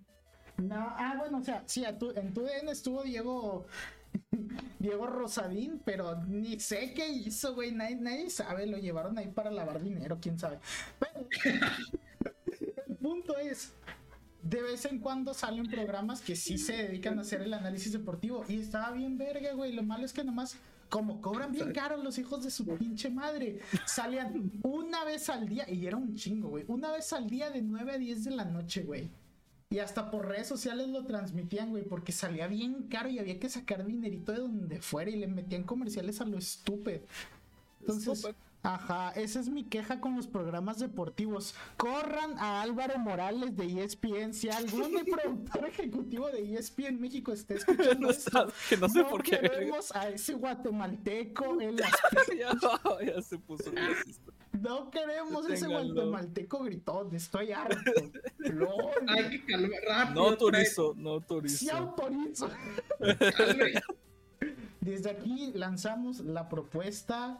[0.58, 3.68] No, ah, bueno, o sea, sí, en tu DN estuvo Diego.
[4.80, 7.72] Diego Rosadín, pero ni sé qué hizo, güey.
[7.72, 10.60] Nadie, nadie sabe, lo llevaron ahí para lavar dinero, quién sabe.
[11.00, 11.28] Pero
[12.88, 13.74] el punto es.
[14.44, 18.46] De vez en cuando salen programas que sí se dedican a hacer el análisis deportivo.
[18.48, 19.74] Y estaba bien verga, güey.
[19.74, 20.56] Lo malo es que nomás,
[20.90, 25.70] como cobran bien caro los hijos de su pinche madre, salían una vez al día.
[25.70, 26.64] Y era un chingo, güey.
[26.68, 29.10] Una vez al día de 9 a 10 de la noche, güey.
[29.70, 33.50] Y hasta por redes sociales lo transmitían, güey, porque salía bien caro y había que
[33.50, 37.02] sacar dinerito de donde fuera y le metían comerciales a lo estúpido.
[37.82, 38.28] Entonces.
[38.64, 41.56] Ajá, esa es mi queja con los programas deportivos.
[41.78, 44.34] Corran a Álvaro Morales de ESPN.
[44.34, 49.00] Si algún productor ejecutivo de ESPN México está escuchando No está- esto, que no sé
[49.00, 49.32] no por qué.
[49.38, 49.50] verga.
[49.52, 51.92] queremos a ese guatemalteco en las
[52.38, 54.32] ya, ya se puso racista.
[54.60, 57.92] No queremos ese guatemalteco gritón, estoy harto.
[58.40, 58.92] LOL.
[59.08, 60.16] Hay que calmar rápido.
[60.22, 61.10] No autorizo, no
[61.48, 61.78] Sí autorizo.
[61.78, 62.50] autorizo.
[63.00, 63.82] trae-
[64.82, 67.38] Desde aquí lanzamos la propuesta.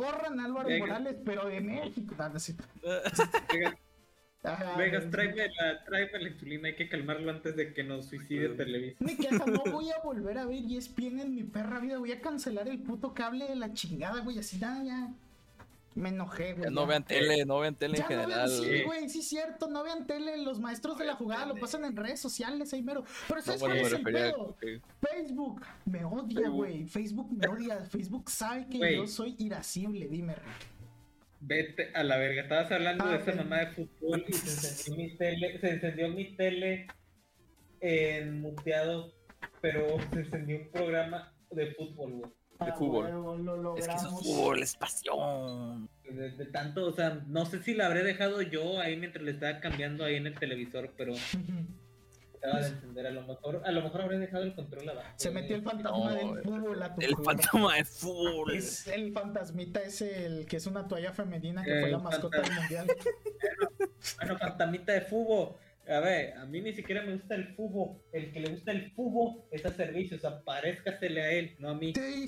[0.00, 0.86] Corran a Álvaro Venga.
[0.86, 2.14] Morales, pero de México.
[2.18, 2.56] No, sí.
[3.52, 3.74] Vegas,
[4.44, 5.10] Ajá, Vegas, sí.
[5.10, 6.68] tráeme la, tráeme la insulina.
[6.68, 8.96] Hay que calmarlo antes de que nos suicide Televisa.
[9.04, 11.98] Me queja, no voy a volver a ver ESPN en mi perra vida.
[11.98, 14.38] Voy a cancelar el puto cable de la chingada, güey.
[14.38, 15.14] Así nada, ya.
[15.98, 16.64] Me enojé, güey.
[16.64, 18.48] Ya no vean tele, no vean tele en Ya no general.
[18.48, 19.08] vean, sí, güey.
[19.08, 22.20] sí es cierto, no vean tele, los maestros de la jugada lo pasan en redes
[22.20, 23.04] sociales, ahí mero.
[23.26, 24.56] Pero No, ¿sabes bueno, cuál es el pedo?
[24.60, 26.86] que- Facebook me odia, güey.
[26.86, 27.80] Facebook me odia.
[27.86, 30.68] Facebook sabe que yo soy irascible, dime, Rick.
[31.40, 32.42] Vete a la verga.
[32.42, 33.36] Estabas hablando Ah, de esa ok.
[33.36, 35.60] mamá de fútbol y se encendió mi tele.
[35.60, 36.86] Se encendió mi tele
[37.80, 39.12] en muteado,
[39.60, 42.32] pero se encendió un programa de fútbol, güey.
[42.60, 43.44] De fútbol.
[43.62, 45.88] lo Es que eso es fútbol, es pasión.
[46.02, 49.32] De, de tanto, o sea, no sé si la habré dejado yo ahí mientras le
[49.32, 51.12] estaba cambiando ahí en el televisor, pero
[52.42, 53.06] de encender.
[53.06, 55.08] A lo mejor, a lo mejor habré dejado el control abajo.
[55.16, 57.24] Se metió el fantasma No, del fútbol a tu El cuerpo.
[57.24, 58.54] fantasma de fútbol.
[58.54, 62.40] Es el fantasmita ese, el que es una toalla femenina que El fue la mascota
[62.40, 62.86] del mundial.
[64.18, 65.56] Bueno, fantasmita de fútbol.
[65.88, 67.98] A ver, a mí ni siquiera me gusta el fútbol.
[68.12, 70.24] El que le gusta el fútbol es a servicios.
[70.24, 71.92] Aparézcasele a él, no a mí.
[71.92, 72.26] Te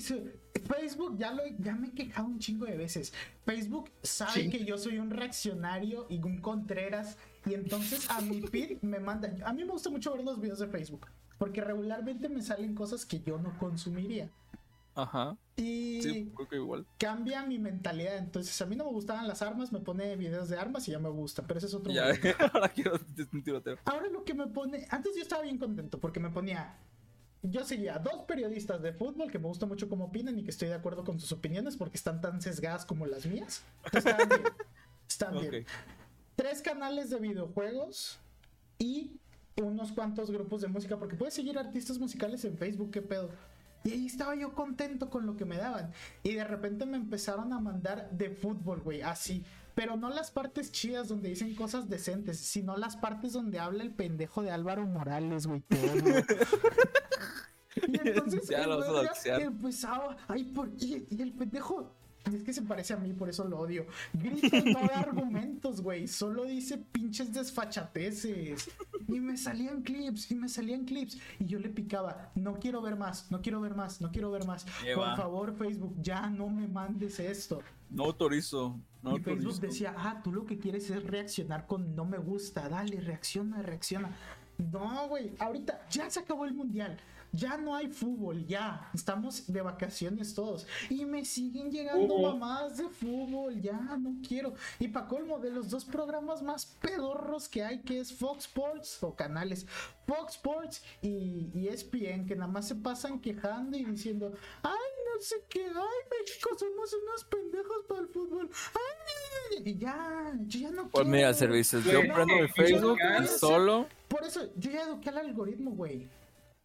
[0.65, 3.13] Facebook, ya, lo, ya me he quejado un chingo de veces.
[3.45, 4.49] Facebook sabe Sí.
[4.49, 7.17] que yo soy un reaccionario y un contreras.
[7.45, 9.41] Y entonces a mi feed me mandan.
[9.43, 11.07] A mí me gusta mucho ver los videos de Facebook.
[11.37, 14.29] Porque regularmente me salen cosas que yo no consumiría.
[14.93, 15.37] Ajá.
[15.55, 16.85] Y Sí, creo que igual.
[16.97, 18.17] cambia mi mentalidad.
[18.17, 20.99] Entonces a mí no me gustaban las armas, me pone videos de armas y ya
[20.99, 21.43] me gusta.
[21.47, 22.05] Pero ese es otro Ya,
[22.53, 22.99] ahora quiero
[23.31, 23.77] un tiroteo.
[23.85, 26.75] Ahora lo que me pone, antes yo estaba bien contento porque me ponía,
[27.41, 30.51] yo seguía a dos periodistas de fútbol que me gusta mucho cómo opinan y que
[30.51, 33.63] estoy de acuerdo con sus opiniones porque están tan sesgadas como las mías.
[33.85, 34.43] Entonces, Estaban bien.
[35.07, 35.65] Están bien.
[36.35, 38.19] Tres canales de videojuegos
[38.79, 39.11] y
[39.61, 43.29] unos cuantos grupos de música, porque puedes seguir artistas musicales en Facebook, qué pedo.
[43.83, 45.91] Y ahí estaba yo contento con lo que me daban.
[46.23, 49.43] Y de repente me empezaron a mandar de fútbol, güey, así.
[49.73, 53.91] Pero no las partes chidas donde dicen cosas decentes, sino las partes donde habla el
[53.91, 55.63] pendejo de Álvaro Morales, güey.
[57.87, 58.83] y entonces Ya lo
[59.39, 61.95] empezaba, ay, por y, y el pendejo.
[62.25, 63.85] Es que se parece a mí, por eso lo odio.
[64.13, 66.07] Grita y no da argumentos, güey.
[66.07, 68.69] Solo dice pinches desfachateces.
[69.07, 71.17] Y me salían clips, y me salían clips.
[71.39, 74.45] Y yo le picaba, no quiero ver más, no quiero ver más, no quiero ver
[74.45, 74.65] más.
[74.95, 77.61] Por favor, Facebook, ya no me mandes esto.
[77.89, 78.79] No autorizo.
[79.01, 82.69] No y Facebook decía, ah, tú lo que quieres es reaccionar con no me gusta.
[82.69, 84.15] Dale, reacciona, reacciona.
[84.57, 86.97] No, güey, ahorita ya se acabó el mundial.
[87.33, 88.89] Ya no hay fútbol, ya.
[88.93, 90.67] Estamos de vacaciones todos.
[90.89, 92.37] Y me siguen llegando Fútbol.
[92.37, 93.61] mamás de fútbol.
[93.61, 94.53] Ya no quiero.
[94.79, 99.01] Y para colmo, de los dos programas más pedorros que hay, que es Fox Sports
[99.03, 99.65] o canales
[100.05, 104.71] Fox Sports y, y ESPN, que nada más se pasan quejando y diciendo, ay,
[105.15, 108.49] no sé qué, ay, México somos unos pendejos para el fútbol.
[108.73, 111.09] Ay, y ya, yo ya no Pues quiero.
[111.09, 111.85] mira, servicios.
[111.85, 113.87] Yo prendo mi no, Facebook y solo.
[114.09, 116.09] Por eso, yo ya eduqué al algoritmo, güey.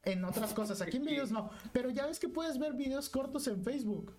[0.07, 1.51] En otras cosas, aquí en videos no.
[1.73, 4.17] Pero ya ves que puedes ver videos cortos en Facebook.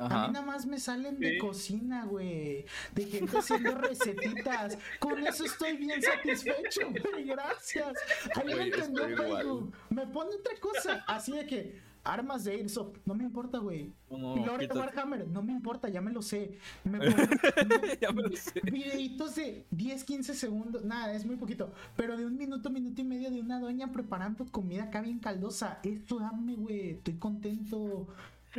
[0.00, 1.38] A mí nada más me salen de Sí.
[1.38, 2.64] cocina, güey.
[2.94, 4.78] De gente haciendo recetitas.
[5.00, 7.24] Con eso estoy bien satisfecho, güey.
[7.24, 7.94] Gracias.
[8.36, 9.28] Ahí me entendió igual.
[9.42, 9.74] Facebook.
[9.90, 11.04] Me pone otra cosa.
[11.08, 12.96] Así de que armas de Airsoft.
[13.04, 13.92] No me importa, güey.
[14.10, 14.78] No, Lore quítate.
[14.78, 15.28] Warhammer.
[15.28, 16.58] No me importa, ya me lo sé.
[16.84, 18.60] Me pone- Ya me lo sé.
[18.62, 23.04] Videitos de 10, 15 segundos, nada, es muy poquito, pero de un minuto, minuto y
[23.04, 25.80] medio de una doña preparando comida acá bien caldosa.
[25.82, 28.08] Esto dame, güey, estoy contento.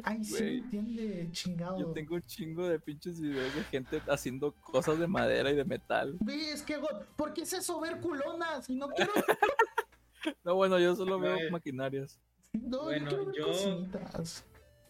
[0.03, 1.79] Ay, sí, me Güey, entiende, chingado.
[1.79, 5.65] Yo tengo un chingo de pinches videos de gente haciendo cosas de madera y de
[5.65, 6.15] metal.
[6.21, 8.69] Ve, es que, God, ¿por qué es eso ver culonas?
[8.69, 9.11] Y no quiero,
[10.43, 11.49] No, bueno, yo solo veo Güey.
[11.51, 12.19] maquinarias.
[12.53, 14.45] No, Bueno, yo quiero ver yo- cocinitas.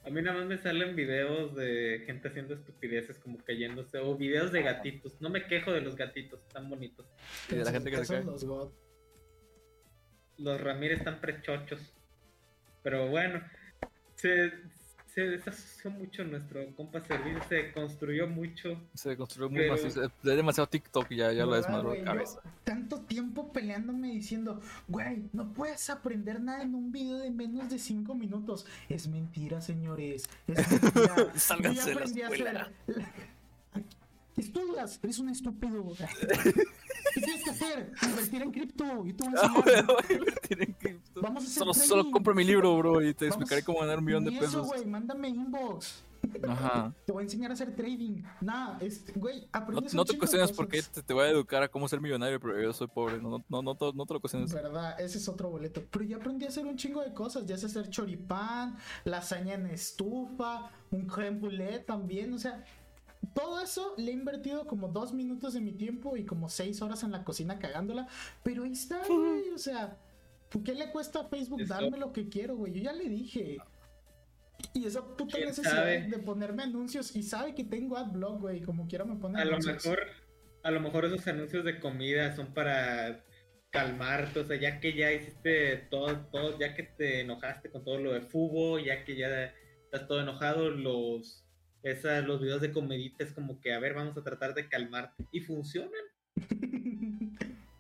[0.06, 4.52] A mí nada más me salen videos de gente haciendo estupideces como cayéndose o videos
[4.52, 5.20] de gatitos.
[5.22, 7.06] No me quejo de los gatitos, están bonitos.
[7.52, 8.26] Y de la gente que se son cae.
[8.26, 8.72] los God.
[10.38, 11.82] Los Ramírez están prechochos.
[12.82, 13.44] Pero bueno,
[14.16, 14.52] se,
[15.20, 18.80] se desasoció mucho nuestro compa servicio, se construyó mucho.
[18.94, 20.04] Se construyó muy Pero- macizo.
[20.06, 22.40] Es demasiado TikTok y ya, ya lo ¿Verdad, desmadró de cabeza.
[22.44, 27.70] Yo tanto tiempo peleándome diciendo, güey, no puedes aprender nada en un video de menos
[27.70, 28.66] de 5 minutos.
[28.88, 30.30] Es mentira, señores.
[30.48, 31.16] Es mentira.
[31.18, 32.72] Yo Sálganse de la aprendí a hacer- escuela.
[34.38, 35.84] Estudias, eres un estúpido.
[37.14, 37.92] ¿Qué tienes que hacer?
[38.04, 39.06] Invertir en cripto.
[39.06, 39.86] Yo te voy a Ah, enseñar.
[39.86, 41.88] güey, tienen que- Vamos a hacer Solo, trading.
[41.90, 44.38] solo compra mi libro, bro, y te Vamos- explicaré cómo ganar un millón de Ni
[44.38, 44.68] eso, pesos.
[44.68, 46.04] güey, mándame inbox.
[46.48, 46.94] Ajá.
[47.06, 48.22] Te voy a enseñar a hacer trading.
[48.42, 50.58] Nada, este, güey, No, aprendes no un te cuestiones cosas.
[50.58, 53.20] por qué te, te voy a educar a cómo ser millonario, pero yo soy pobre.
[53.22, 54.54] No, no, no, no, no te lo cuestiones.
[54.54, 55.82] Verdad, ese es otro boleto.
[55.90, 57.46] Pero ya aprendí a hacer un chingo de cosas.
[57.46, 62.34] Ya sé hacer choripán, lasaña en estufa, un brûlée también.
[62.34, 62.64] O sea,
[63.34, 67.04] todo eso le he invertido como dos minutos de mi tiempo y como seis horas
[67.04, 68.08] en la cocina cagándola.
[68.44, 69.50] Pero ahí está, güey.
[69.50, 69.98] O sea,
[70.50, 71.74] ¿por qué le cuesta a Facebook Eso.
[71.74, 72.74] darme lo que quiero, güey?
[72.74, 73.58] Yo ya le dije.
[74.74, 76.08] Y esa puta ¿Quién necesidad sabe?
[76.08, 78.62] de ponerme anuncios y sabe que tengo adblock, güey.
[78.62, 80.00] Como quiera me pone A lo mejor,
[80.64, 83.24] a lo mejor esos anuncios de comida son para
[83.72, 88.00] calmarte, o sea, ya que ya hiciste todo, todo, ya que te enojaste con todo
[88.00, 89.54] lo de fútbol, ya que ya
[89.84, 91.46] estás todo enojado, los
[91.84, 95.26] esas, los videos de comedita es como que a ver, vamos a tratar de calmarte.
[95.32, 95.92] Y funcionan.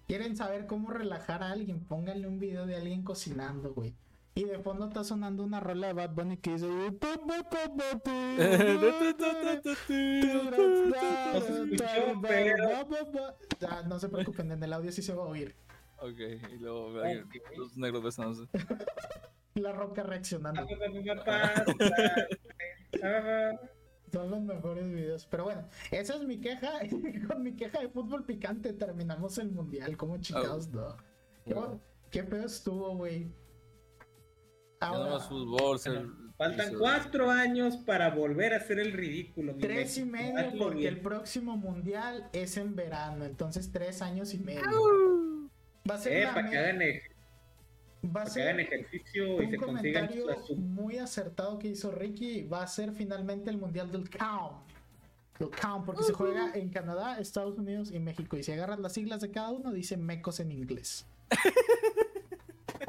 [0.08, 1.86] ¿Quieren saber cómo relajar a alguien?
[1.86, 3.94] Pónganle un video de alguien cocinando, güey.
[4.36, 6.68] Y de fondo está sonando una rola de Bad Bunny que dice...
[13.86, 15.56] No se Ah, preocupen, en el audio sí se va a oír.
[15.98, 16.20] Ok,
[16.54, 16.92] y luego
[17.58, 18.48] los negros besándose.
[19.56, 20.66] La roca reaccionando.
[24.12, 25.26] Son los mejores videos.
[25.30, 26.84] Pero bueno, esa es mi queja.
[26.86, 26.90] Y
[27.28, 29.96] con mi queja de fútbol picante terminamos el mundial.
[29.98, 30.98] ¿Cómo chingados no?
[31.46, 31.56] ¿Qué,
[32.12, 33.32] qué pedo estuvo, güey?
[34.82, 35.80] Ya no Ahora, más fútbol.
[35.80, 36.06] ser-
[36.38, 39.54] Faltan cuatro años para volver a hacer el ridículo.
[39.54, 40.94] mi tres y medio Hazlo porque bien.
[40.94, 43.26] el próximo mundial es en verano.
[43.26, 44.62] Entonces tres años y medio.
[45.90, 47.02] Va a ser, Eh, la para que hagan, ej-
[48.04, 51.92] va a que ser hagan ejercicio y un se consigan comentario muy acertado que hizo
[51.92, 52.44] Ricky.
[52.44, 54.58] Va a ser finalmente el mundial del count.
[55.38, 58.38] Del count, porque se juega en Canadá, Estados Unidos y México.
[58.38, 61.06] Y si agarras las siglas de cada uno, dice mecos en inglés.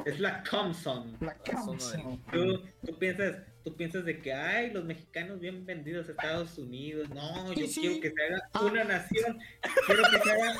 [0.05, 1.17] es la Comson.
[1.19, 2.01] La Comson.
[2.01, 2.21] Comson.
[2.31, 7.09] Tú, tú piensas, tú piensas de que ay, los mexicanos bien vendidos a Estados Unidos.
[7.09, 7.81] No, yo Sí, sí.
[7.81, 8.65] quiero que se haga Ah.
[8.65, 9.39] una nación.
[9.85, 10.57] Quiero que se haga.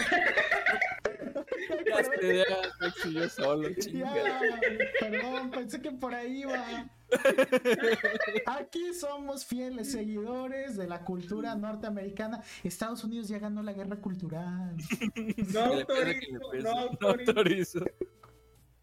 [1.83, 4.39] Ya yo solo, Ya,
[4.99, 6.87] perdón, pensé que por ahí iba.
[8.45, 12.41] Aquí somos fieles seguidores de la cultura norteamericana.
[12.63, 14.75] Estados Unidos ya ganó la guerra cultural.
[15.53, 17.85] No autorizo, No autorizo.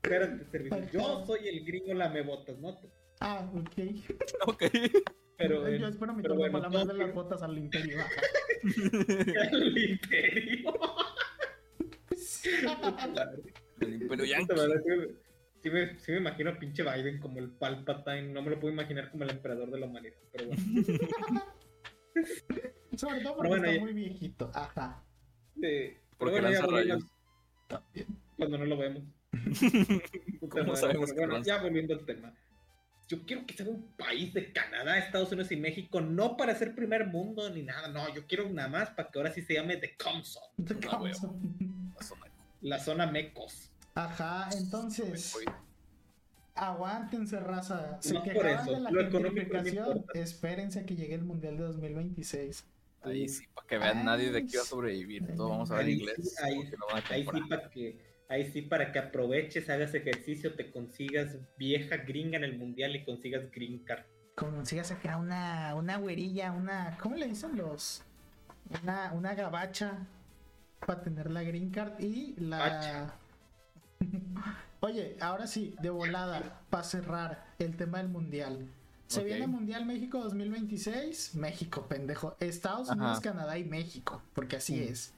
[0.02, 0.88] Espérate, servicio.
[0.92, 2.76] Yo soy el gringo lamebotas, ¿no?
[3.20, 3.72] Ah, ok.
[4.46, 4.62] Ok.
[5.36, 7.98] Pero Yo espero mi turno bueno, para lavar de no, las botas al imperio.
[8.62, 10.74] el imperio.
[13.80, 14.54] El Imperio Yankee.
[14.56, 15.28] sí me-
[15.60, 19.10] Sí me, sí imagino a pinche Biden como el Palpatine, no me lo puedo imaginar
[19.10, 20.62] como el emperador de la humanidad, pero bueno.
[22.96, 24.50] Sobre todo porque Pero bueno, está ya- muy viejito.
[24.54, 25.04] Ajá.
[25.60, 27.04] Eh, Porque bueno, lanza rayos.
[27.66, 28.06] También.
[28.36, 29.02] cuando no lo vemos.
[30.48, 31.46] ¿Cómo sabemos bueno, lanza?
[31.56, 32.32] ya volviendo al tema.
[33.08, 36.74] Yo quiero que sea un país de Canadá, Estados Unidos y México, no para ser
[36.74, 39.78] primer mundo ni nada, no, yo quiero nada más para que ahora sí se llame
[39.78, 41.18] The Comson, The Ah, huevo.
[41.18, 41.92] Comson.
[41.96, 42.26] La zona.
[42.60, 43.70] la zona Mecos.
[43.94, 45.34] Ajá, entonces.
[46.54, 47.98] Aguántense, raza.
[48.02, 50.04] Se No por quejaban eso, de la lo no.
[50.14, 52.64] Espérense a que llegue el Mundial de 2026.
[53.02, 55.24] Ahí sí, para que vean nadie de aquí va a sobrevivir.
[55.36, 56.36] Todos vamos a ver inglés.
[56.42, 57.96] ahí- no Ahí sí para que,
[58.28, 63.04] ahí sí para que aproveches, hagas ejercicio, te consigas vieja gringa en el mundial y
[63.04, 64.04] consigas green card.
[64.34, 66.96] Consigas acá una, una güerilla, una.
[67.00, 68.02] ¿Cómo le dicen los?
[68.82, 70.06] Una, una gabacha
[70.86, 73.14] para tener la green card y la.
[74.80, 78.68] Oye, ahora sí, de volada, para cerrar el tema del mundial.
[79.08, 81.34] Se viene Mundial México 2026.
[81.34, 82.36] México, pendejo.
[82.40, 83.00] Estados Ajá.
[83.00, 84.22] Unidos, Canadá y México.
[84.34, 84.82] Porque así Mm.
[84.92, 85.14] es.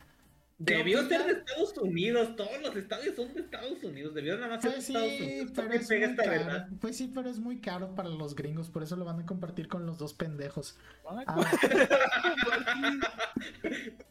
[0.65, 1.33] ¿Qué Debió ser de?
[1.33, 4.89] Estados Unidos, todos los estadios son de Estados Unidos, debió nada más ser de Pues
[4.91, 5.53] Estados Unidos.
[5.55, 6.31] pero ¿Qué es muy esta caro.
[6.45, 6.69] verdad?
[6.81, 9.69] Pues sí, pero es muy caro para los gringos, por eso lo van a compartir
[9.69, 10.77] con los dos pendejos.
[11.05, 11.51] Van a Ah.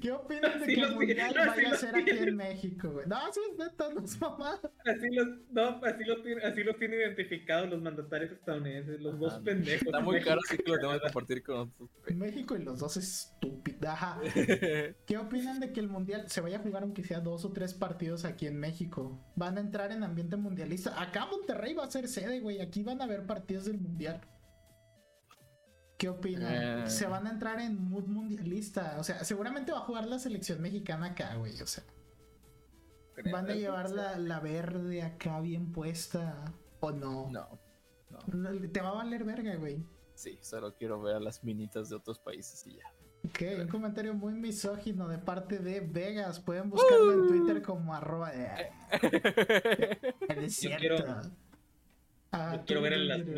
[0.00, 3.06] ¿Qué opinan de Así que el mundial no, vaya a ser aquí en México, güey?
[3.06, 4.60] No, sí, es neta, no es mamá.
[4.84, 9.34] Así los, no, así los tiene, así los tiene identificados los mandatarios estadounidenses, los dos
[9.40, 9.82] pendejos.
[9.82, 11.90] Está muy caro, así que lo tengo que compartir con otros.
[12.14, 13.82] México y los dos estúpidos.
[13.84, 14.20] Ajá.
[15.06, 17.74] ¿Qué opinan de que el mundial se vaya a jugar aunque sea dos o tres
[17.74, 19.20] partidos aquí en México?
[19.36, 21.00] Van a entrar en ambiente mundialista.
[21.00, 22.60] Acá Monterrey va a ser sede, güey.
[22.60, 24.20] Aquí van a haber partidos del mundial.
[26.00, 26.84] ¿Qué opinan?
[26.84, 26.90] Eh.
[26.90, 28.96] Se van a entrar en mood mundialista.
[28.98, 31.60] O sea, seguramente va a jugar la selección mexicana acá, güey.
[31.60, 31.84] O sea,
[33.30, 36.42] van a llevar la, la verde acá bien puesta.
[36.80, 37.28] ¿O no?
[37.30, 37.60] No,
[38.08, 38.68] no.
[38.72, 39.84] Te va a valer verga, güey.
[40.14, 42.84] Sí, solo quiero ver a las minitas de otros países y ya.
[43.28, 46.40] Ok, un comentario muy misógino de parte de Vegas.
[46.40, 48.32] Pueden buscarlo en Twitter como arroba.
[50.30, 50.78] Es Yo cierto.
[50.78, 51.22] quiero-
[52.32, 53.32] Ah, Yo quiero ver a las tú.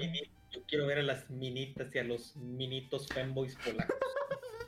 [0.52, 3.96] Yo quiero ver a las minitas y a los minitos fanboys polacos.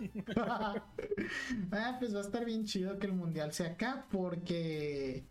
[0.36, 5.24] ah, pues va a estar bien chido que el mundial sea acá porque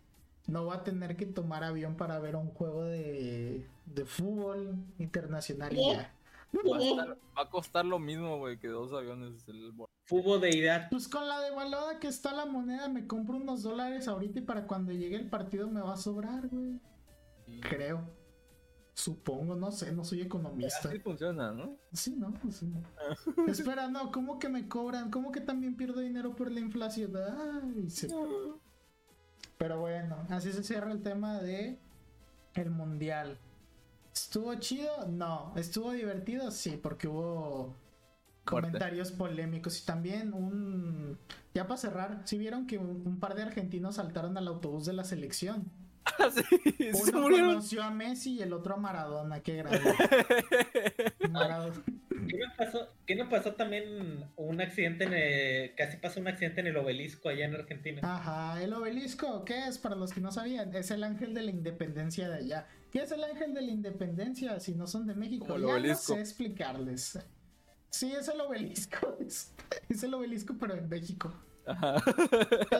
[0.46, 5.72] no va a tener que tomar avión para ver un juego de, de fútbol internacional
[5.76, 6.14] y ya.
[6.54, 9.46] Va a, estar- va a costar lo mismo, güey, que dos aviones.
[9.48, 9.72] El...
[10.04, 10.88] Fútbol de idea.
[10.88, 14.66] Pues con la devaluada que está la moneda, me compro unos dólares ahorita y para
[14.66, 16.78] cuando llegue el partido me va a sobrar, güey.
[17.60, 18.08] Creo.
[18.94, 20.88] Supongo, no sé, no soy economista.
[20.88, 21.76] Así funciona, ¿no?
[21.92, 22.32] Sí, ¿no?
[22.50, 22.72] Sí.
[23.48, 25.10] Espera, no, ¿cómo que me cobran?
[25.10, 27.12] ¿Cómo que también pierdo dinero por la inflación?
[27.16, 28.08] Ay, se-
[29.58, 31.80] Pero bueno, así se cierra el tema de
[32.54, 33.38] el mundial.
[34.12, 35.08] ¿Estuvo chido?
[35.08, 35.52] No.
[35.56, 36.52] ¿Estuvo divertido?
[36.52, 37.74] Sí, porque hubo
[38.44, 38.68] Fuerte.
[38.68, 41.18] comentarios polémicos y también un...
[41.52, 44.92] Ya para cerrar, si vieron que un, un par de argentinos saltaron al autobús de
[44.92, 45.64] la selección.
[46.06, 49.80] Ah, sí, Uno conoció a Messi y el otro a Maradona, qué grande.
[51.30, 51.82] Maradona.
[52.28, 56.60] ¿Qué no pasó, qué no pasó también un accidente en el- casi pasó un accidente
[56.60, 58.00] en el obelisco allá en Argentina?
[58.02, 59.78] Ajá, el obelisco, ¿qué es?
[59.78, 62.66] Para los que no sabían, es el ángel de la independencia de allá.
[62.90, 65.46] ¿Qué es el ángel de la independencia si no son de México?
[65.46, 66.12] Como el ya obelisco.
[66.12, 67.18] no sé explicarles.
[67.90, 69.52] Sí, es el obelisco, es,
[69.88, 71.32] es el obelisco pero en México.
[71.66, 71.96] Ajá.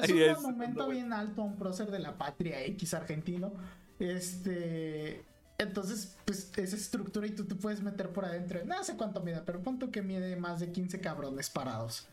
[0.02, 0.98] Es un es, monumento güey.
[0.98, 3.52] bien alto a un prócer de la patria X argentino.
[3.98, 5.24] Este.
[5.56, 8.60] Entonces, pues esa estructura y tú te puedes meter por adentro.
[8.64, 12.08] No sé cuánto mide, pero punto que mide más de 15 cabrones parados.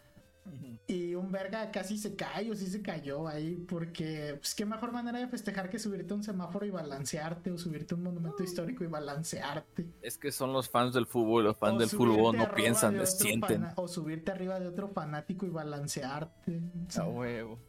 [0.87, 4.91] Y un verga casi se cae o sí se cayó ahí porque, pues qué mejor
[4.91, 8.43] manera de festejar que subirte a un semáforo y balancearte o subirte a un monumento
[8.43, 9.87] histórico y balancearte.
[10.01, 13.17] Es que son los fans del fútbol, los fans O del fútbol no piensan, les
[13.17, 13.67] sienten.
[13.75, 16.61] O subirte arriba de otro fanático y balancearte.
[16.97, 17.59] A huevo.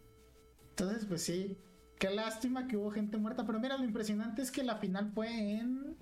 [0.71, 1.59] Entonces, pues sí.
[1.99, 3.47] qué lástima que hubo gente muerta.
[3.47, 5.97] Pero mira, lo impresionante es que la final fue en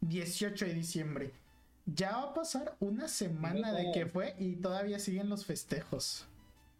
[0.00, 1.41] 18 de diciembre.
[1.86, 6.28] Ya va a pasar una semana de que fue y todavía siguen los festejos.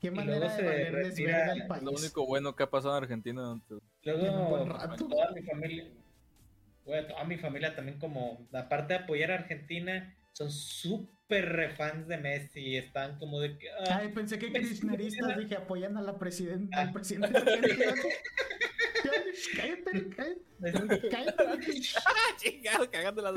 [0.01, 1.83] Qué manera de valerles verga al país.
[1.83, 3.61] Lo único bueno que ha pasado en Argentina.
[4.03, 4.67] Luego,
[4.99, 5.89] toda mi familia,
[6.85, 12.17] bueno, toda mi familia también como, aparte de apoyar a Argentina, son súper refans de
[12.17, 12.77] Messi.
[12.77, 13.71] Están como de que...
[13.71, 17.33] Ah, Ay, pensé que kirchneristas, dije, apoyan a la presidenta, al presidente.
[19.57, 21.09] cállate, cállate.
[21.11, 21.81] Cállate.
[22.39, 23.35] Chingado, cagando las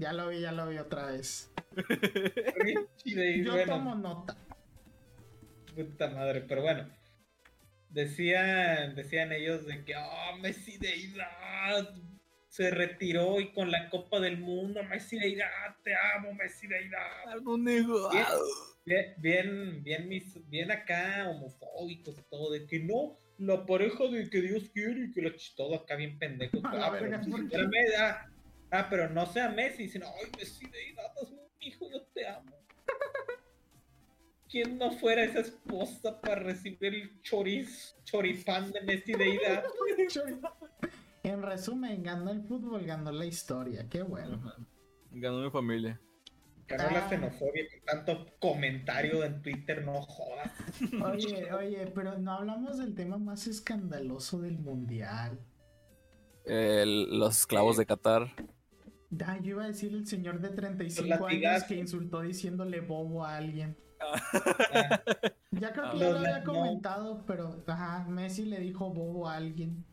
[0.00, 1.52] Ya lo vi, ya lo vi otra vez.
[3.04, 4.34] Yo tomo nota.
[5.76, 6.88] Puta madre, pero bueno.
[7.90, 11.94] Decían, decían ellos de que, oh, Messi de edad
[12.48, 16.80] se retiró y con la Copa del Mundo, Messi de edad, te amo, Messi de
[16.80, 17.58] negado.
[18.86, 24.30] Bien, bien, bien, bien, bien acá, homofóbicos y todo, de que no, la pareja de
[24.30, 26.58] que Dios quiere y que la todo acá bien pendejo.
[26.64, 27.16] Ah, pero,
[27.98, 28.29] ah,
[28.70, 30.78] ah, pero no sea Messi, sino, ay, Messi de
[31.22, 32.56] un hijo, yo te amo.
[34.48, 39.64] ¿Quién no fuera esa esposa para recibir el choriz, choripán de Messi de edad?
[41.22, 44.42] en resumen, ganó el fútbol, ganó la historia, qué bueno.
[45.12, 46.00] Ganó mi familia.
[46.66, 47.08] Ganó la ah.
[47.08, 50.52] xenofobia con tanto comentario en Twitter, no jodas.
[51.04, 55.38] Oye, oye, pero no hablamos del tema más escandaloso del mundial.
[56.46, 58.32] los esclavos de Qatar.
[59.26, 63.36] Ah, yo iba a decir el señor de 35 años que insultó diciéndole bobo a
[63.36, 63.76] alguien.
[64.00, 65.02] Ah.
[65.50, 69.84] ya creo que ya lo había comentado, pero ajá, Messi le dijo bobo a alguien.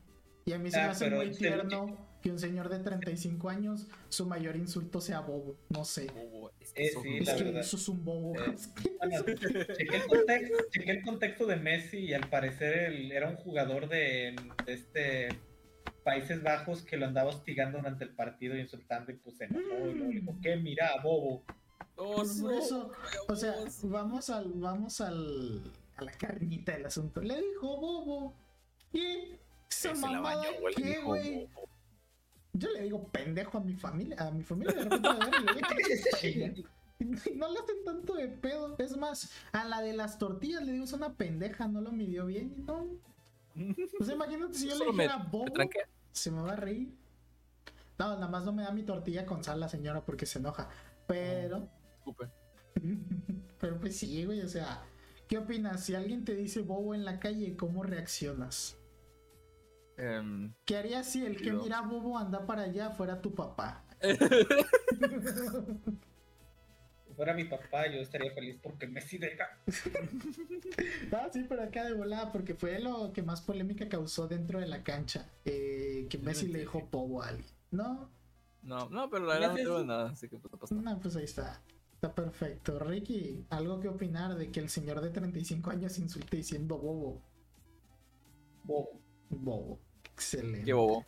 [0.45, 3.87] Y a mí se me ah, hace muy tierno que un señor de 35 años,
[4.09, 5.57] su mayor insulto sea bobo.
[5.69, 6.07] No sé.
[6.73, 7.17] Es, que
[7.59, 8.33] eso es un bobo.
[8.35, 8.55] Eh,
[9.77, 14.35] chequé, el contexto, de Messi y al parecer él era un jugador de,
[14.67, 15.29] este
[16.07, 19.89] Países Bajos que lo andaba hostigando durante el partido y insultando y pues se enojó
[19.89, 20.55] y le dijo, ¿qué?
[20.55, 21.43] Mira, bobo.
[21.97, 22.93] Por eso,
[23.27, 23.53] o sea,
[23.83, 27.19] vamos al, vamos al, a la carnita del asunto.
[27.21, 28.33] Le dijo bobo.
[28.93, 29.33] Y
[29.67, 30.45] se mamada,
[30.77, 31.49] ¿qué, güey?
[32.53, 36.63] Yo le digo pendejo a mi familia, a mi familia de repente
[37.35, 38.77] No le hacen tanto de pedo.
[38.79, 42.27] Es más, a la de las tortillas le digo, es una pendeja, no lo midió
[42.27, 42.87] bien y no.
[43.97, 45.51] Pues imagínate si yo le dijera bobo,
[46.17, 46.95] se me va a reír.
[47.97, 50.69] No, nada más no me da mi tortilla con sal la señora porque se enoja.
[51.07, 51.69] Pero.
[53.59, 54.83] Pero pues sí, güey, o sea,
[55.27, 55.83] ¿qué opinas?
[55.83, 58.77] Si alguien te dice bobo en la calle, ¿cómo reaccionas?
[59.97, 63.83] Em, ¿Qué harías si el que mira bobo anda para allá fuera tu papá?
[67.17, 69.49] si fuera mi papá, yo estaría feliz porque Messi deja.
[71.11, 74.67] ah, sí, pero acá de volada, porque fue lo que más polémica causó dentro de
[74.67, 75.27] la cancha.
[75.43, 77.49] Eh, que Messi le dijo bobo a alguien.
[77.71, 78.11] ¿No?
[78.61, 81.59] No, no, pero la verdad no tengo nada, así que pues, No, pues ahí está.
[81.93, 82.77] Está perfecto.
[82.77, 87.19] Ricky, ¿algo que opinar de que el señor de 35 años insulte diciendo bobo?
[88.63, 89.01] Bobo.
[89.31, 89.79] Bobo.
[90.13, 90.65] Excelente.
[90.65, 91.03] Qué bobo.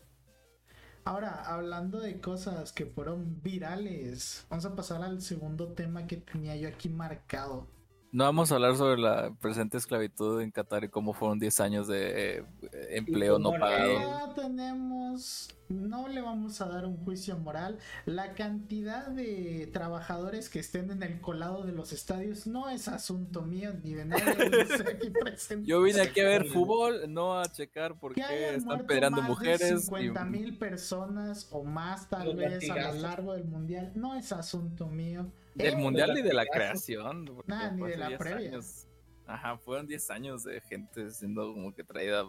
[1.05, 6.55] Ahora, hablando de cosas que fueron virales, vamos a pasar al segundo tema que tenía
[6.55, 7.67] yo aquí marcado.
[8.11, 11.87] No vamos a hablar sobre la presente esclavitud en Qatar y cómo fueron 10 años
[11.87, 12.45] de eh,
[12.89, 13.99] empleo no pagado.
[13.99, 17.77] No tenemos, no le vamos a dar un juicio moral.
[18.05, 23.43] La cantidad de trabajadores que estén en el colado de los estadios no es asunto
[23.43, 25.67] mío ni de nadie aquí presente.
[25.67, 29.85] Yo vine aquí a ver fútbol, no a checar por qué están peleando mujeres.
[29.85, 34.87] 50 mil personas o más tal vez a lo largo del mundial no es asunto
[34.87, 35.31] mío.
[35.55, 37.29] Del mundial ni de la creación.
[37.45, 38.59] Nada, ni de la previa.
[39.29, 42.25] Ajá, fueron 10 años de gente siendo como que traída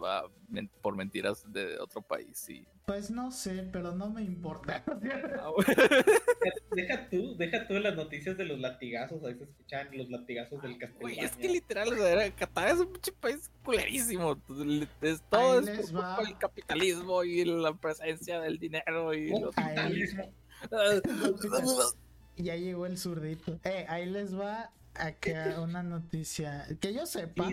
[0.81, 2.47] por mentiras de otro país.
[2.49, 2.65] Y...
[2.85, 4.83] Pues no sé, pero no me importa.
[5.41, 5.51] Ah,
[6.71, 9.23] deja tú, deja tú las noticias de los latigazos.
[9.23, 11.21] Ahí se escuchan los latigazos del castillo.
[11.21, 14.39] es que literal, o Qatar es un país culerísimo.
[15.01, 20.31] Es, todo es el capitalismo y la presencia del dinero y el capitalismo.
[22.35, 23.59] ya llegó el zurdito.
[23.63, 26.65] Eh, ahí les va acá una noticia.
[26.79, 27.49] Que yo sepa,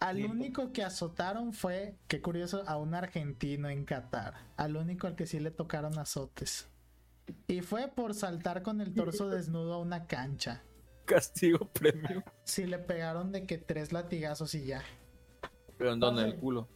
[0.00, 4.34] al único que azotaron fue, qué curioso, a un argentino en Qatar.
[4.56, 6.68] Al único al que sí le tocaron azotes.
[7.46, 10.62] Y fue por saltar con el torso desnudo a una cancha.
[11.04, 12.22] Castigo premio.
[12.44, 14.82] Sí, le pegaron de que tres latigazos y ya.
[15.78, 16.22] ¿Pero en dónde?
[16.22, 16.68] ¿En el culo?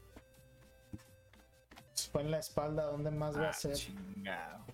[2.10, 3.74] Fue en la espalda, ¿dónde más va a ah, ser?
[3.74, 4.64] Chingado.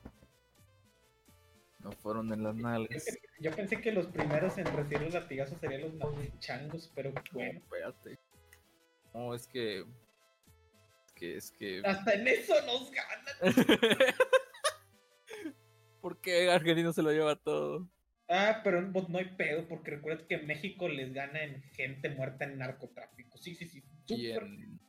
[1.80, 3.06] No fueron en las nalgas.
[3.38, 7.60] Yo pensé que los primeros en recibir los latigazos serían los changos, pero bueno.
[7.60, 8.18] espérate.
[9.14, 9.84] No, es que.
[11.14, 11.82] que, es que.
[11.84, 13.54] Hasta en eso nos ganan.
[16.00, 17.88] ¿Por qué Argentina se lo lleva todo?
[18.28, 22.58] Ah, pero no hay pedo, porque recuerda que México les gana en gente muerta en
[22.58, 23.38] narcotráfico.
[23.38, 23.82] Sí, sí, sí.
[24.08, 24.80] Y en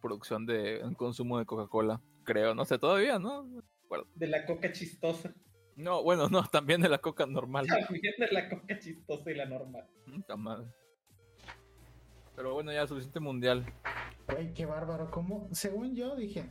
[0.00, 2.54] producción de en consumo de Coca-Cola, creo.
[2.54, 3.48] No sé, todavía, ¿no?
[4.14, 5.34] De la coca chistosa.
[5.76, 7.66] No, bueno, no, también de la coca normal.
[7.66, 9.86] También de la coca chistosa y la normal.
[10.36, 10.66] madre.
[12.36, 13.64] Pero bueno, ya suficiente mundial.
[14.28, 15.10] Güey, qué bárbaro.
[15.10, 15.48] ¿Cómo?
[15.52, 16.50] Según yo dije,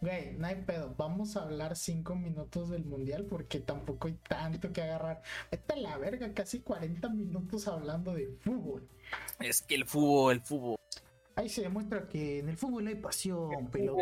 [0.00, 0.94] güey, no hay pedo.
[0.98, 5.22] Vamos a hablar cinco minutos del mundial porque tampoco hay tanto que agarrar.
[5.50, 8.88] Vete a la verga, casi 40 minutos hablando de fútbol.
[9.40, 10.76] Es que el fútbol, el fútbol.
[11.34, 13.96] Ahí se demuestra que en el fútbol hay pasión, pero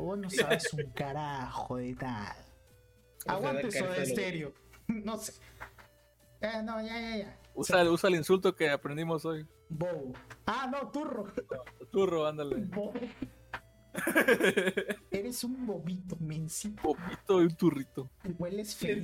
[0.00, 2.43] Vos no sabes un carajo de tal.
[3.26, 4.52] Aguante eso de estéreo.
[4.86, 5.32] No sé.
[6.42, 7.38] Eh, no, ya, ya, ya.
[7.54, 9.46] Usa, usa el insulto que aprendimos hoy.
[9.70, 10.12] Bobo.
[10.44, 11.32] Ah, no, turro.
[11.90, 12.68] Turro, ándale.
[15.10, 16.82] Eres un bobito, mencito.
[16.82, 18.10] Bobito y un turrito.
[18.38, 18.96] Hueles feo.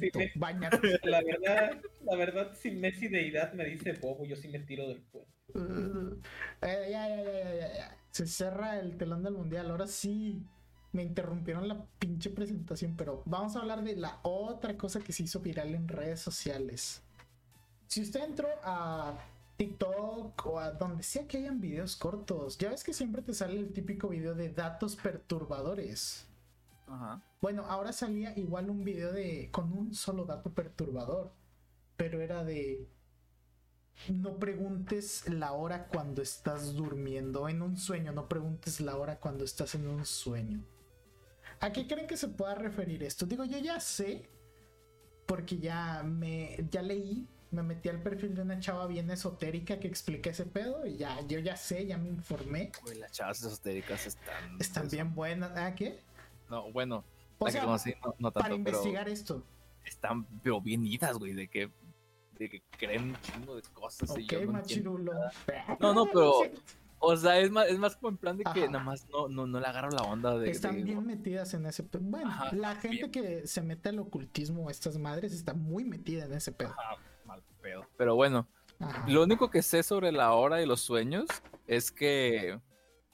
[1.04, 5.00] La verdad, la verdad, si Messi deidad me dice bobo, yo sí me tiro del
[5.00, 5.30] puente.
[5.54, 6.20] Uh,
[6.60, 7.96] ya, ya, ya, ya, ya.
[8.10, 9.70] Se cerra el telón del mundial.
[9.70, 10.44] Ahora sí
[10.92, 15.24] me interrumpieron la pinche presentación, pero vamos a hablar de la otra cosa que se
[15.24, 17.02] hizo viral en redes sociales.
[17.86, 19.18] Si usted entró a
[19.56, 23.58] TikTok o a donde sea que hayan videos cortos, ya ves que siempre te sale
[23.58, 26.26] el típico video de datos perturbadores.
[26.86, 27.22] Ajá.
[27.40, 31.32] Bueno, ahora salía igual un video de con un solo dato perturbador,
[31.96, 32.88] pero era de
[34.08, 39.44] no preguntes la hora cuando estás durmiendo en un sueño, no preguntes la hora cuando
[39.44, 40.64] estás en un sueño.
[41.60, 43.26] ¿A qué creen que se pueda referir esto?
[43.26, 44.28] Digo, yo ya sé,
[45.26, 49.86] porque ya me ya leí, me metí al perfil de una chava bien esotérica que
[49.86, 52.72] explica ese pedo y ya yo ya sé, ya me informé.
[52.86, 56.00] Uy, las chavas esotéricas están están bien buenas, ¿ah qué?
[56.48, 57.04] No, bueno,
[57.38, 59.42] o sea, no, tanto, para investigar esto.
[59.84, 61.70] Están pero bien idas, güey, de que
[62.38, 64.16] de que creen un chingo de cosas.
[64.16, 65.12] y yo no, machirulo.
[65.78, 66.32] no, no, pero.
[67.00, 69.46] O sea, es más, es más como en plan de que nada más no, no,
[69.46, 70.50] no le agarro la onda de.
[70.50, 72.02] Están bien metidas en ese pedo.
[72.04, 76.52] Bueno, la gente que se mete al ocultismo, estas madres, está muy metida en ese
[76.52, 76.74] pedo.
[77.24, 77.86] mal pedo.
[77.96, 78.46] Pero bueno,
[79.06, 81.26] lo único que sé sobre la hora y los sueños
[81.66, 82.60] es que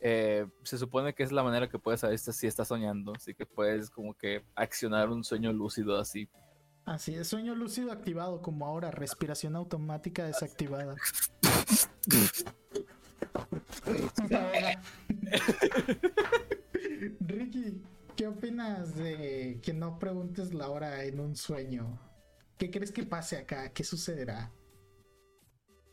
[0.00, 3.12] eh, se supone que es la manera que puedes saber si estás soñando.
[3.14, 6.28] Así que puedes como que accionar un sueño lúcido así
[6.86, 10.94] Así es, sueño lúcido activado, como ahora, respiración automática desactivada.
[17.20, 17.82] Ricky,
[18.16, 21.98] ¿qué opinas de que no preguntes la hora en un sueño?
[22.58, 23.72] ¿Qué crees que pase acá?
[23.72, 24.52] ¿Qué sucederá?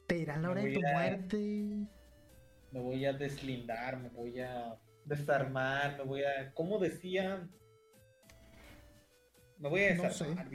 [0.07, 1.87] ¿Te dirán la hora de tu muerte?
[2.71, 6.53] Me voy a deslindar, me voy a desarmar, me voy a...
[6.53, 7.47] ¿Cómo decía?
[9.57, 10.49] Me voy a desarmar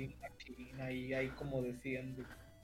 [0.80, 2.16] ahí, ahí como decían.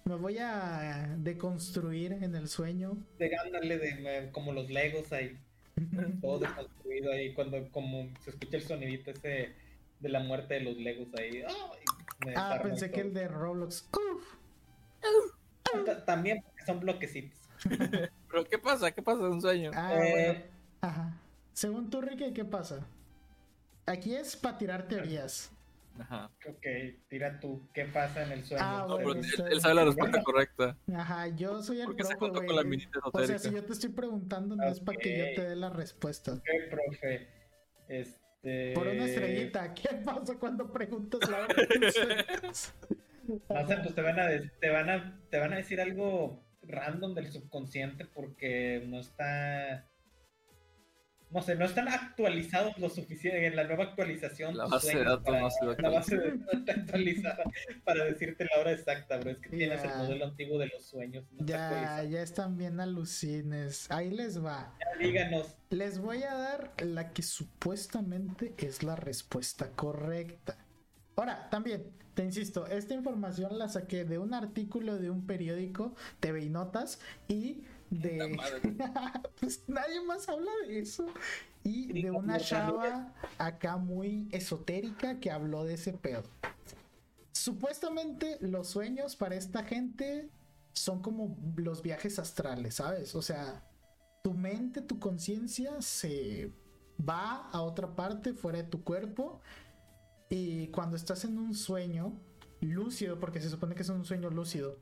[0.05, 2.97] Me voy a deconstruir en el sueño.
[3.19, 5.39] De de, como los Legos ahí.
[6.21, 9.55] todo deconstruido ahí cuando como se escucha el sonidito ese
[10.01, 11.43] de la muerte de los Legos ahí.
[12.37, 13.89] ah, pensé que el de Roblox.
[16.05, 17.41] También porque son bloquecitos.
[18.31, 18.91] Pero ¿qué pasa?
[18.91, 19.71] ¿Qué pasa en un sueño?
[19.75, 20.51] Ah, eh,
[20.83, 21.19] Ajá.
[21.55, 22.87] Según tú, Ricky, ¿qué pasa?
[23.87, 25.51] Aquí es para tirar teorías.
[25.99, 26.31] Ajá.
[26.47, 26.67] Ok,
[27.09, 28.65] tira tú, ¿qué pasa en el sueño?
[28.65, 28.87] Ah,
[29.51, 30.77] él, sabe la respuesta correcta.
[30.95, 32.17] Ajá, yo soy el profe,
[33.13, 35.71] O sea, si yo te estoy preguntando, no es para que yo te dé la
[35.71, 36.33] respuesta.
[36.33, 37.29] Ok, profe.
[37.89, 38.73] Este...
[38.75, 41.47] Por una estrellita, ¿qué pasa cuando preguntas la
[43.27, 44.29] No sé, pues te van, a,
[44.61, 49.89] te, van a, te van a decir algo random del subconsciente porque no está
[51.35, 54.57] no sé, no están actualizados lo suficiente en la nueva actualización.
[54.57, 57.45] La base de datos no se La base de datos está actualizada
[57.83, 61.25] para decirte la hora exacta, pero es que tienes el modelo antiguo de los sueños.
[61.41, 63.91] ya, ya están bien alucines.
[63.91, 64.79] Ahí les va.
[65.01, 65.57] díganos.
[65.71, 70.57] Les voy a dar la que supuestamente es la respuesta correcta.
[71.17, 76.45] Ahora, también, te insisto, esta información la saqué de un artículo de un periódico, TV
[76.45, 78.37] y Notas, y de
[79.41, 81.07] pues nadie más habla de eso
[81.63, 86.23] y de una chava acá muy esotérica que habló de ese pedo.
[87.33, 90.29] Supuestamente los sueños para esta gente
[90.73, 93.15] son como los viajes astrales, ¿sabes?
[93.15, 93.65] O sea,
[94.23, 96.53] tu mente, tu conciencia se
[96.99, 99.41] va a otra parte fuera de tu cuerpo
[100.29, 102.19] y cuando estás en un sueño
[102.61, 104.79] lúcido, porque se supone que es un sueño lúcido,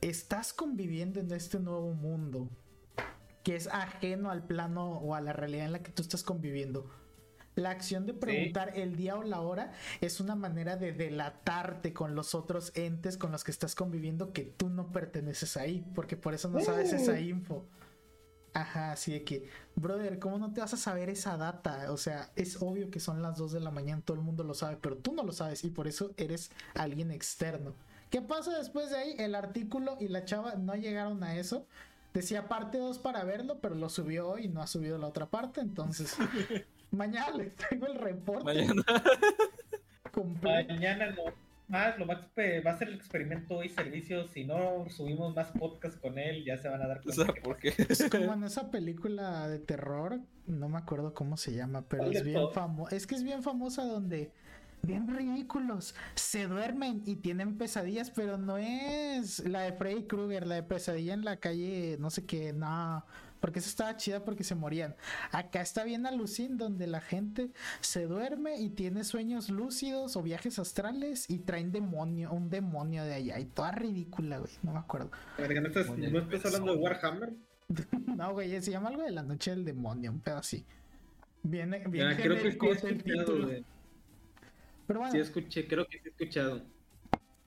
[0.00, 2.48] estás conviviendo en este nuevo mundo
[3.44, 6.90] que es ajeno al plano o a la realidad en la que tú estás conviviendo.
[7.54, 12.14] La acción de preguntar el día o la hora es una manera de delatarte con
[12.14, 16.34] los otros entes con los que estás conviviendo que tú no perteneces ahí, porque por
[16.34, 17.16] eso no sabes esa Uh.
[17.16, 17.66] info.
[18.54, 21.90] Ajá, así de que, brother, ¿cómo no te vas a saber esa data?
[21.92, 24.54] O sea, es obvio que son las 2 de la mañana, todo el mundo lo
[24.54, 27.74] sabe, pero tú no lo sabes y por eso eres alguien externo.
[28.10, 29.14] ¿Qué pasa después de ahí?
[29.18, 31.66] El artículo y la chava no llegaron a eso.
[32.14, 35.26] Decía parte 2 para verlo, pero lo subió hoy y no ha subido la otra
[35.26, 36.16] parte, entonces
[36.90, 38.82] mañana les traigo el reporte Mañana.
[40.12, 40.72] completo.
[40.74, 41.22] Mañana no.
[41.68, 44.26] Más, lo más va a ser el experimento y servicio.
[44.26, 47.24] Si no subimos más podcasts con él, ya se van a dar O cuenta.
[47.26, 47.74] sea, que- ¿por qué?
[47.90, 52.16] Es como en esa película de terror, no me acuerdo cómo se llama, pero ¿Cuál
[52.16, 52.96] es bien famosa.
[52.96, 54.32] Es que es bien famosa donde
[54.82, 60.56] bien ridículos se duermen y tienen pesadillas, pero no es la de Freddy Krueger, la
[60.56, 63.04] de pesadilla en la calle, no sé qué, no.
[63.40, 64.96] Porque esa estaba chida porque se morían.
[65.30, 70.58] Acá está bien alucin donde la gente se duerme y tiene sueños lúcidos o viajes
[70.58, 73.38] astrales y traen demonio, un demonio de allá.
[73.38, 74.50] Y toda ridícula, güey.
[74.64, 75.10] No me acuerdo.
[75.38, 77.34] ¿No estás, Demonio ¿no estás hablando de Warhammer?
[78.16, 80.64] No, güey, se llama algo de la noche del demonio, un pedo así.
[81.44, 83.46] Viene, bien Ya, creo que el título.
[83.46, 83.64] güey.
[84.88, 86.62] Pero bueno, Sí escuché, creo que sí he escuchado.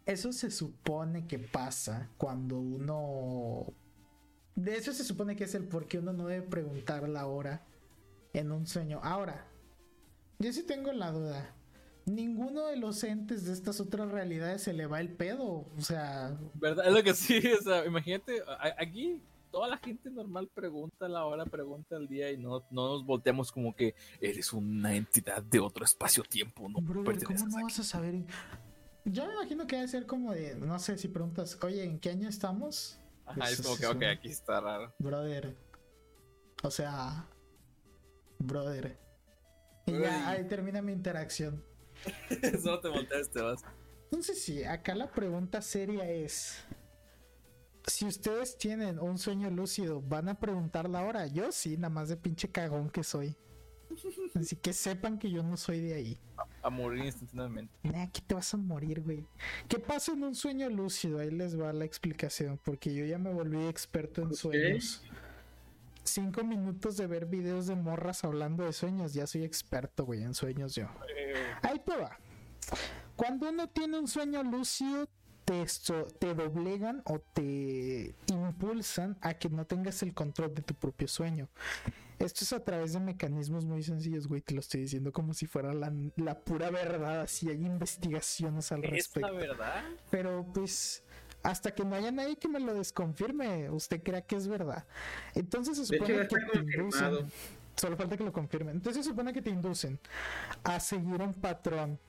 [0.06, 3.66] eso se supone que pasa cuando uno.
[4.56, 7.66] De eso se supone que es el por qué uno no debe preguntar la hora
[8.34, 9.00] en un sueño.
[9.04, 9.48] Ahora,
[10.40, 11.54] yo sí tengo la duda.
[12.06, 15.66] Ninguno de los entes de estas otras realidades se le va el pedo.
[15.78, 16.88] O sea, ¿Verdad?
[16.88, 18.44] Es lo que sí, o sea, imagínate,
[18.78, 19.22] aquí
[19.52, 23.52] toda la gente normal pregunta la hora, pregunta el día y no, no nos volteamos
[23.52, 27.64] como que eres una entidad de otro espacio-tiempo, no brother, ¿cómo no aquí.
[27.64, 28.24] vas a saber?
[29.06, 32.12] Yo me imagino que debe ser como de, no sé, si preguntas, oye, ¿en qué
[32.12, 33.00] año estamos?
[33.26, 34.94] Ajá, es Eso como que, ok, aquí está raro.
[35.00, 35.56] Brother.
[36.64, 37.28] O sea,
[38.38, 39.00] brother.
[39.88, 41.64] Y Brother, ya ahí termina mi interacción.
[42.62, 43.64] Solo te volteas, te vas.
[44.06, 46.64] Entonces sí, acá la pregunta seria es,
[47.88, 51.28] si ustedes tienen un sueño lúcido, ¿van a preguntar la hora?
[51.28, 53.36] Yo sí, nada más de pinche cagón que soy.
[54.36, 56.20] Así que sepan que yo no soy de ahí.
[56.64, 57.74] A morir instantáneamente.
[57.84, 59.26] Nah, aquí te vas a morir, güey.
[59.68, 61.20] ¿Qué pasa en un sueño lúcido?
[61.20, 65.04] Ahí les va la explicación, porque yo ya me volví experto en sueños.
[66.04, 70.34] Cinco minutos de ver videos de morras hablando de sueños, ya soy experto, güey, en
[70.34, 70.88] sueños yo.
[71.62, 72.18] Ahí te va.
[73.16, 75.08] Cuando uno tiene un sueño lúcido,
[75.52, 80.74] te, so- te doblegan o te impulsan a que no tengas el control de tu
[80.74, 81.50] propio sueño.
[82.20, 84.42] Esto es a través de mecanismos muy sencillos, güey.
[84.42, 87.22] Te lo estoy diciendo como si fuera la, la pura verdad.
[87.22, 89.28] Así hay investigaciones al ¿Es respecto.
[89.28, 89.84] la verdad?
[90.10, 91.04] Pero pues
[91.44, 94.86] hasta que no haya nadie que me lo desconfirme, usted crea que es verdad.
[95.34, 97.32] Entonces se hecho, supone que te inducen.
[97.76, 98.76] Solo falta que lo confirmen.
[98.76, 100.00] Entonces se supone que te inducen
[100.64, 102.00] a seguir un patrón.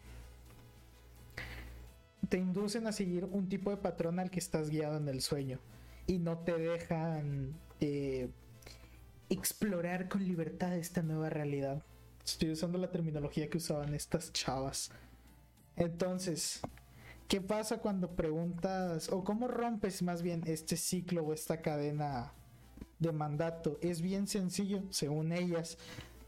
[2.29, 5.59] Te inducen a seguir un tipo de patrón al que estás guiado en el sueño.
[6.07, 8.31] Y no te dejan eh,
[9.29, 11.83] explorar con libertad esta nueva realidad.
[12.25, 14.91] Estoy usando la terminología que usaban estas chavas.
[15.77, 16.61] Entonces,
[17.29, 22.33] ¿qué pasa cuando preguntas o cómo rompes más bien este ciclo o esta cadena
[22.99, 23.79] de mandato?
[23.81, 25.79] Es bien sencillo, según ellas.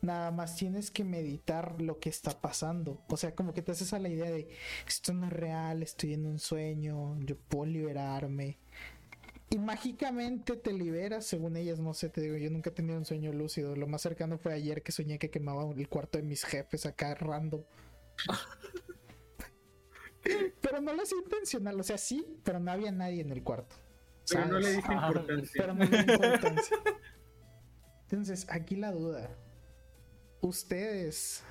[0.05, 3.03] Nada más tienes que meditar lo que está pasando.
[3.09, 4.51] O sea, como que te haces a la idea de
[4.87, 8.59] esto no es real, estoy en un sueño, yo puedo liberarme.
[9.49, 13.07] Y mágicamente te liberas, según ellas, no sé, te digo, yo nunca he tenido un
[13.07, 13.77] sueño lúcido.
[13.77, 17.15] Lo más cercano fue ayer que soñé que quemaba el cuarto de mis jefes acá
[17.15, 17.63] random.
[20.61, 23.75] pero no lo hacía intencional, o sea, sí, pero no había nadie en el cuarto.
[24.29, 25.63] Pero no le diste importancia.
[25.63, 26.77] pero no le importancia.
[28.03, 29.35] Entonces, aquí la duda.
[30.45, 31.43] ¿Ustedes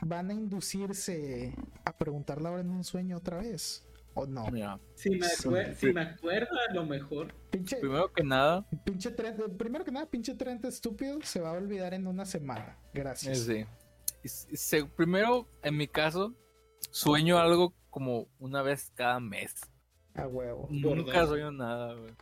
[0.00, 1.54] van a inducirse
[1.84, 3.84] a preguntar la hora en un sueño otra vez?
[4.14, 4.46] ¿O no?
[4.52, 5.48] Mira, Si me, Sí.
[5.76, 7.34] si me acuerdo, a lo mejor.
[7.50, 11.54] Pinche, primero que nada, pinche tren, primero que nada, pinche tren estúpido se va a
[11.54, 12.78] olvidar en una semana.
[12.94, 13.48] Gracias.
[13.48, 13.66] eh,
[14.22, 14.48] sí.
[14.56, 16.32] Se- primero, en mi caso,
[16.92, 19.54] sueño algo como una vez cada mes.
[20.14, 20.68] A huevo.
[20.70, 22.12] Nunca sueño nada, güey.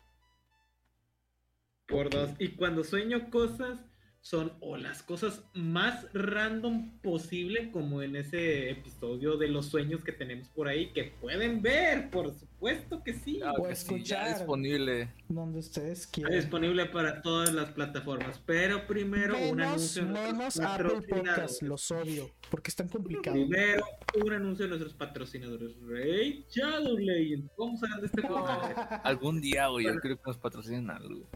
[1.88, 2.30] Por dos.
[2.38, 3.80] Y cuando sueño cosas,
[4.22, 10.12] son o las cosas más random posible, como en ese episodio de los sueños que
[10.12, 13.38] tenemos por ahí, que pueden ver, por supuesto que sí.
[13.38, 14.38] Claro O que sí, ya escuchar.
[14.38, 15.08] disponible.
[15.28, 16.34] Donde ustedes Está quieran.
[16.34, 21.62] disponible para todas las plataformas, pero primero un anuncio de nuestros menos Apple Podcast, patrocinadores.
[21.62, 23.38] los odio, porque están complicados.
[23.38, 23.84] Primero,
[24.22, 25.76] un anuncio de nuestros patrocinadores.
[25.86, 27.50] Rey Shadow Legends.
[27.56, 28.46] ¿Cómo saben de este juego?
[29.04, 31.26] Algún día, güey, yo creo que nos patrocinen algo.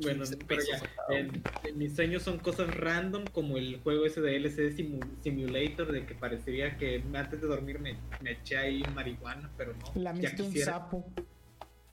[0.00, 1.14] Bueno, 15 pero ya.
[1.14, 5.92] En, en mis sueños son cosas random, como el juego ese de LCD Simu- Simulator,
[5.92, 10.00] de que parecería que antes de dormir me, me eché ahí marihuana, pero no.
[10.02, 11.04] La ya un quisiera, sapo.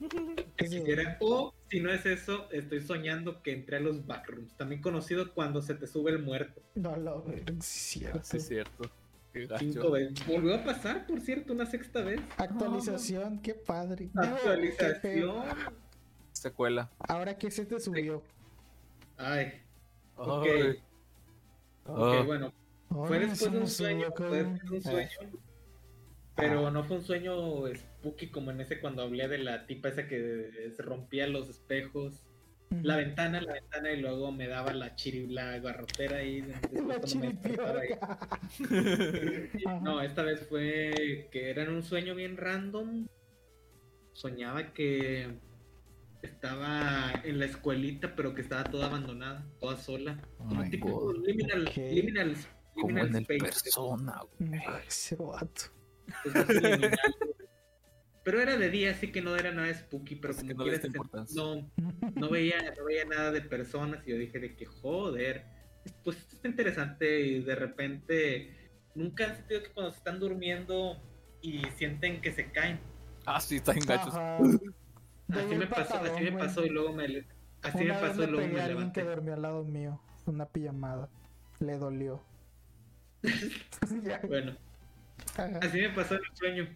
[0.00, 1.16] ya quisiera.
[1.20, 5.60] O si no es eso, estoy soñando que entré a los backrooms, también conocido cuando
[5.62, 6.62] se te sube el muerto.
[6.74, 7.24] No lo
[7.60, 8.22] cierto.
[8.22, 8.90] Sí, es cierto.
[9.58, 10.26] Cinco veces.
[10.26, 12.20] Volvió a pasar, por cierto, una sexta vez.
[12.36, 14.08] Actualización, qué padre.
[14.16, 15.44] Actualización.
[16.40, 16.88] Secuela.
[17.00, 18.22] Ahora que se te subió.
[19.18, 19.60] Ay,
[20.16, 20.46] ok.
[21.84, 22.22] Ok, Ah.
[22.24, 22.52] bueno,
[22.88, 25.30] Fue después de un sueño, fue después de un sueño.
[26.34, 30.08] Pero no fue un sueño spooky como en ese cuando hablé de la tipa esa
[30.08, 32.24] que se rompía los espejos.
[32.70, 36.40] La ventana, la ventana y luego me daba la chiri, la garrotera ahí.
[36.72, 37.16] después
[37.56, 37.90] La ahí.
[39.82, 43.06] No, esta vez fue que era en un sueño bien random.
[44.12, 45.28] Soñaba que
[46.22, 50.20] estaba en la escuelita, pero que estaba toda abandonada, toda sola.
[50.36, 51.26] Como my tipo God.
[51.26, 51.76] liminal, Ok.
[51.76, 52.36] liminal,
[52.74, 53.40] Como liminal en el space.
[53.40, 54.60] persona, güey.
[54.86, 55.62] Ese vato.
[56.48, 56.98] Liminales.
[58.22, 61.42] Pero era de día, así que no era nada spooky, pero como que no importancia.
[61.42, 61.70] no,
[62.14, 65.46] no veía, no veía nada de personas y yo dije de que joder,
[66.04, 71.02] pues esto está interesante y de repente nunca han sentido que cuando se están durmiendo
[71.40, 72.78] y sienten que se caen.
[73.24, 74.14] Ah, sí, está en gachos.
[75.32, 77.04] Así me el pasó, patadón, así me pasó y luego me
[77.62, 79.04] así me vez pasó y luego pegué me a alguien que levanté.
[79.04, 80.00] dormía al lado mío.
[80.26, 81.08] Una pijamada.
[81.60, 82.22] Le dolió.
[84.28, 84.56] Bueno,
[85.36, 85.58] Ajá.
[85.62, 86.68] así me pasó en el sueño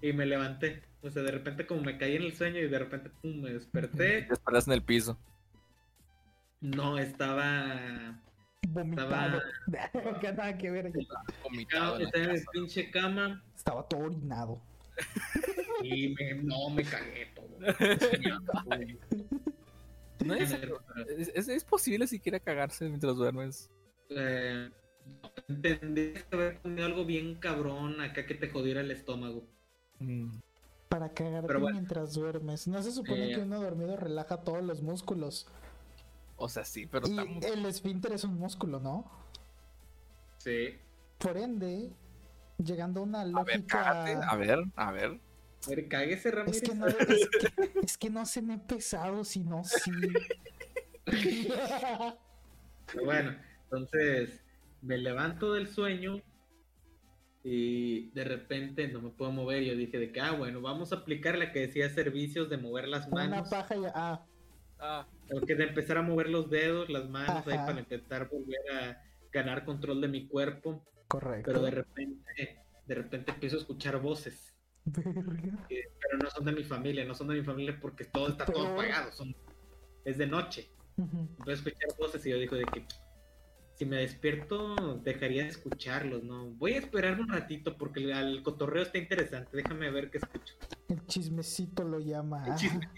[0.00, 0.82] y me levanté.
[1.02, 3.52] O sea, de repente como me caí en el sueño y de repente pum, me
[3.52, 4.22] desperté.
[4.22, 4.34] Te
[4.66, 5.18] en el piso.
[6.60, 8.20] No, estaba
[8.68, 9.40] Vomitado.
[10.20, 10.92] que nada que ver.
[11.42, 12.50] Vomitado estaba en casa.
[12.52, 14.62] pinche cama Estaba todo orinado.
[15.82, 17.31] y me, no me cagué.
[20.24, 20.52] No es,
[21.34, 23.68] es, es- posible siquiera cagarse mientras duermes.
[24.08, 24.70] Eh,
[25.48, 29.42] entendí que haber comido algo bien cabrón acá que te jodiera el estómago.
[29.98, 30.30] Mm.
[30.88, 31.70] Para cagarte bueno.
[31.78, 32.68] mientras duermes.
[32.68, 33.34] No se supone Eh.
[33.34, 35.48] que uno dormido relaja todos los músculos.
[36.36, 39.10] O sea, sí, pero Y estamos- el esfínter es un músculo, ¿no?
[40.38, 40.76] Sí.
[41.18, 41.90] Por ende,
[42.58, 43.66] llegando a una A ver, lógica.
[43.82, 44.12] cágate.
[44.24, 45.20] A ver, a ver.
[45.66, 46.62] A ver, cáguese, Ramírez.
[46.62, 49.90] Es que, no, es, que, es que no se me he pesado, sino sí.
[52.92, 53.34] Pero bueno,
[53.64, 54.42] entonces
[54.82, 56.20] me levanto del sueño
[57.44, 59.62] y de repente no me puedo mover.
[59.64, 62.88] Yo dije de que, ah, bueno, vamos a aplicar la que decía servicios de mover
[62.88, 63.48] las Una manos.
[63.48, 63.82] paja y.
[63.94, 64.24] Ah,
[64.84, 68.58] Ah, O que de empezar a mover los dedos, las manos ahí para intentar volver
[68.72, 69.00] a
[69.30, 70.84] ganar control de mi cuerpo.
[71.06, 71.44] correcto.
[71.46, 72.58] Pero de repente,
[72.88, 74.51] de repente empiezo a escuchar voces.
[74.84, 75.66] Verga.
[75.68, 78.44] que- pero no son de mi familia, no son de mi familia porque todo está
[78.44, 79.34] todo apagado, son,
[80.04, 80.68] es de noche.
[80.98, 82.84] Empecé a escuchar voces y yo digo de que
[83.74, 86.50] si me despierto dejaría de escucharlos, ¿no?
[86.50, 90.54] Voy a esperarme un ratito porque el, el cotorreo está interesante, déjame ver qué escucho.
[90.88, 92.44] El chismecito lo llama.
[92.46, 92.90] El chisme-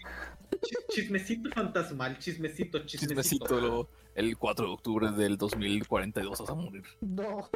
[0.61, 3.21] Chis- Chismecito fantasmal, chismecito, chismecito.
[3.21, 3.59] chismecito.
[3.59, 6.83] luego, el 4 de octubre del 2042 vas a morir.
[7.01, 7.49] No,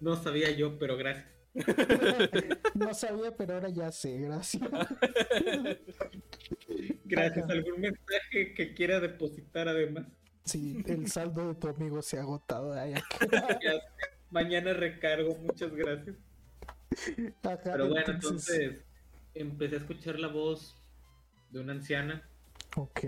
[0.00, 1.26] No sabía yo, pero gracias.
[2.74, 4.62] no sabía, pero ahora ya sé, gracias.
[7.04, 7.44] Gracias.
[7.44, 7.52] Ajá.
[7.52, 10.06] ¿Algún mensaje que quiera depositar además?
[10.44, 12.72] Sí, el saldo de tu amigo se ha agotado.
[12.72, 12.94] Ay.
[14.30, 16.16] Mañana recargo, muchas gracias.
[17.42, 18.84] Ajá, Pero bueno, entonces
[19.34, 20.76] empecé a escuchar la voz
[21.50, 22.28] de una anciana,
[22.76, 23.00] Ok.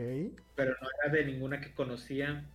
[0.54, 2.48] pero no era de ninguna que conocía.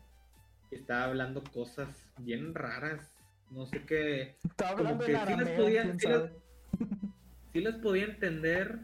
[0.71, 3.12] Estaba hablando cosas bien raras.
[3.51, 4.37] No sé qué.
[4.43, 6.31] Estaba Como hablando que en sí las podía- sí las- sabe.
[7.53, 8.79] Sí las podía entender,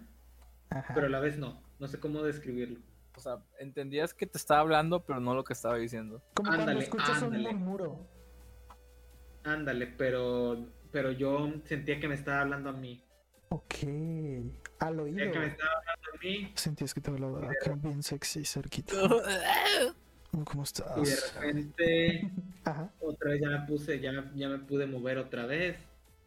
[0.70, 0.94] Ajá.
[0.94, 1.64] pero a la vez no.
[1.80, 2.80] No sé cómo describirlo.
[3.18, 6.22] O sea, entendías que te estaba hablando, pero no lo que estaba diciendo.
[6.36, 7.50] Como cuando ándale, escuchas ándale.
[7.50, 8.08] un murmuro.
[9.44, 13.04] Ándale, pero pero yo sentía que me estaba hablando a mí.
[13.50, 13.74] Ok.
[14.80, 15.32] Al Sentía oído.
[15.32, 18.94] que me estaba hablando a mí Sentías que te hablaba acá bien sexy, cerquita.
[20.32, 20.64] ¿Cómo y de
[21.14, 21.34] estás?
[21.36, 22.32] repente
[22.66, 22.92] Ajá.
[23.00, 25.78] otra vez ya me puse, ya, ya me pude mover otra vez.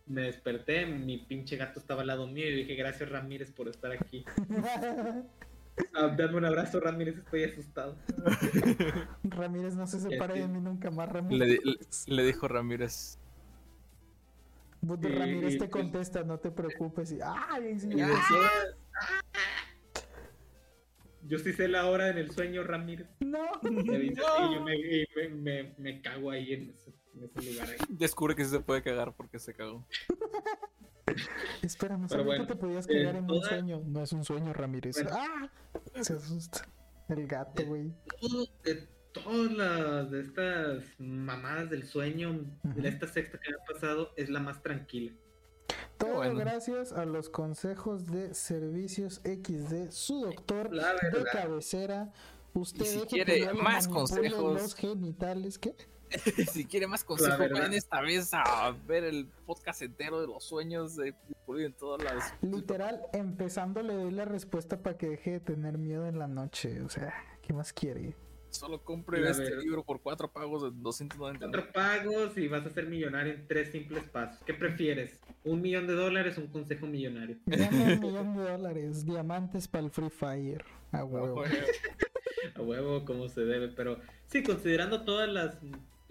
[0.07, 3.93] Me desperté, mi pinche gato estaba al lado mío y dije gracias Ramírez por estar
[3.93, 4.25] aquí.
[5.95, 7.97] Ah, dame un abrazo Ramírez, estoy asustado.
[9.25, 11.61] Ramírez no se separe de mí nunca más, Le, Ramírez.
[11.65, 13.19] le- le dijo Ramírez.
[14.83, 17.13] Ramírez y- te contesta, no te preocupes.
[17.13, 17.79] Y, ¡Ay!
[18.05, 18.39] ah,
[21.25, 23.09] Yo sí sé la hora en el sueño Ramírez.
[23.21, 23.45] ¡No!
[23.63, 25.29] Me dice así, y yo me, y me,
[25.63, 27.69] me- me cago ahí en ese, en ese lugar.
[27.71, 27.77] Ahí.
[27.91, 29.87] Descubre que sí se puede cagar porque se cagó.
[31.63, 33.83] Espera, no Pero sabía bueno, que te podías eh, quedar en un toda- sueño.
[33.87, 34.97] No es un sueño, Ramírez.
[35.03, 35.11] Bueno.
[35.13, 35.51] ¡Ah!
[36.01, 36.67] Se asusta.
[37.09, 37.93] El gato, güey.
[38.65, 44.13] De todas las de estas mamadas del sueño, de esta sexta que me ha pasado,
[44.17, 45.13] es la más tranquila.
[46.03, 52.13] Todo gracias a los consejos de Servicios XD, su doctor de cabecera.
[52.55, 54.61] Usted si quiere más consejos.
[54.61, 55.75] Los genitales, ¿qué?
[56.53, 60.97] si quiere más consejos, ven esta vez a ver el podcast entero de los sueños
[60.97, 61.15] de
[61.49, 62.35] en todas las.
[62.41, 66.81] Literal, empezando le doy la respuesta para que deje de tener miedo en la noche.
[66.83, 68.17] O sea, ¿qué más quiere?
[68.53, 71.39] Solo compre este libro por cuatro pagos de 290.
[71.39, 74.39] Cuatro pagos y vas a ser millonario en tres simples pasos.
[74.45, 75.19] ¿Qué prefieres?
[75.45, 77.39] ¿Un millón de dólares o un consejo millonario?
[77.47, 79.07] un millón de dólares.
[79.07, 80.65] Diamantes para el Free Fire.
[80.93, 81.45] A huevo.
[82.55, 83.69] a huevo, como se debe.
[83.69, 85.57] Pero sí, considerando todas las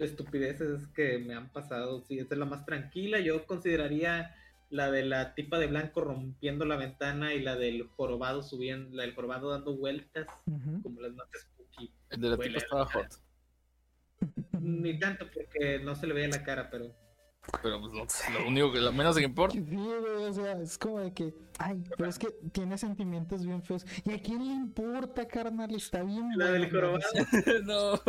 [0.00, 3.20] estupideces que me han pasado, sí, esta es la más tranquila.
[3.20, 4.34] Yo consideraría
[4.72, 9.02] la de la tipa de blanco rompiendo la ventana y la del jorobado subiendo, la
[9.02, 10.26] del jorobado dando vueltas,
[10.82, 11.12] como las
[12.10, 13.06] el de la tipa estaba hot.
[14.60, 16.94] Ni tanto porque no se le veía la cara, pero.
[17.60, 19.58] Pero pues lo, único que lo menos que importa.
[19.58, 23.84] Sí, o sea, es como de que, ay, pero es que tiene sentimientos bien feos.
[24.04, 25.74] ¿Y a quién le importa, carnal?
[25.74, 26.30] Está bien.
[26.36, 27.00] La del jorobado.
[27.64, 28.00] no.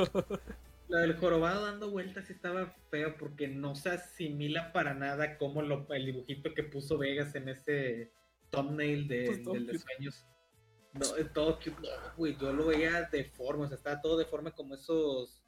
[0.87, 5.91] La del jorobado dando vueltas estaba feo porque no se asimila para nada como lo,
[5.91, 8.11] el dibujito que puso Vegas en ese
[8.51, 10.27] thumbnail de, pues de sueños.
[10.93, 11.71] No, es todo cute.
[11.81, 11.87] No,
[12.17, 15.43] güey, yo lo veía deforme, o sea, estaba todo deforme como esos.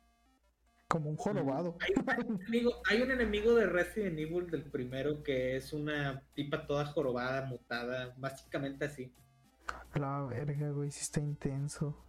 [0.87, 1.77] Como un jorobado.
[1.81, 6.65] Hay un, enemigo, hay un enemigo de Resident Evil del primero que es una tipa
[6.65, 9.11] toda jorobada, mutada, básicamente así.
[9.95, 12.05] La verga, güey, sí está intenso.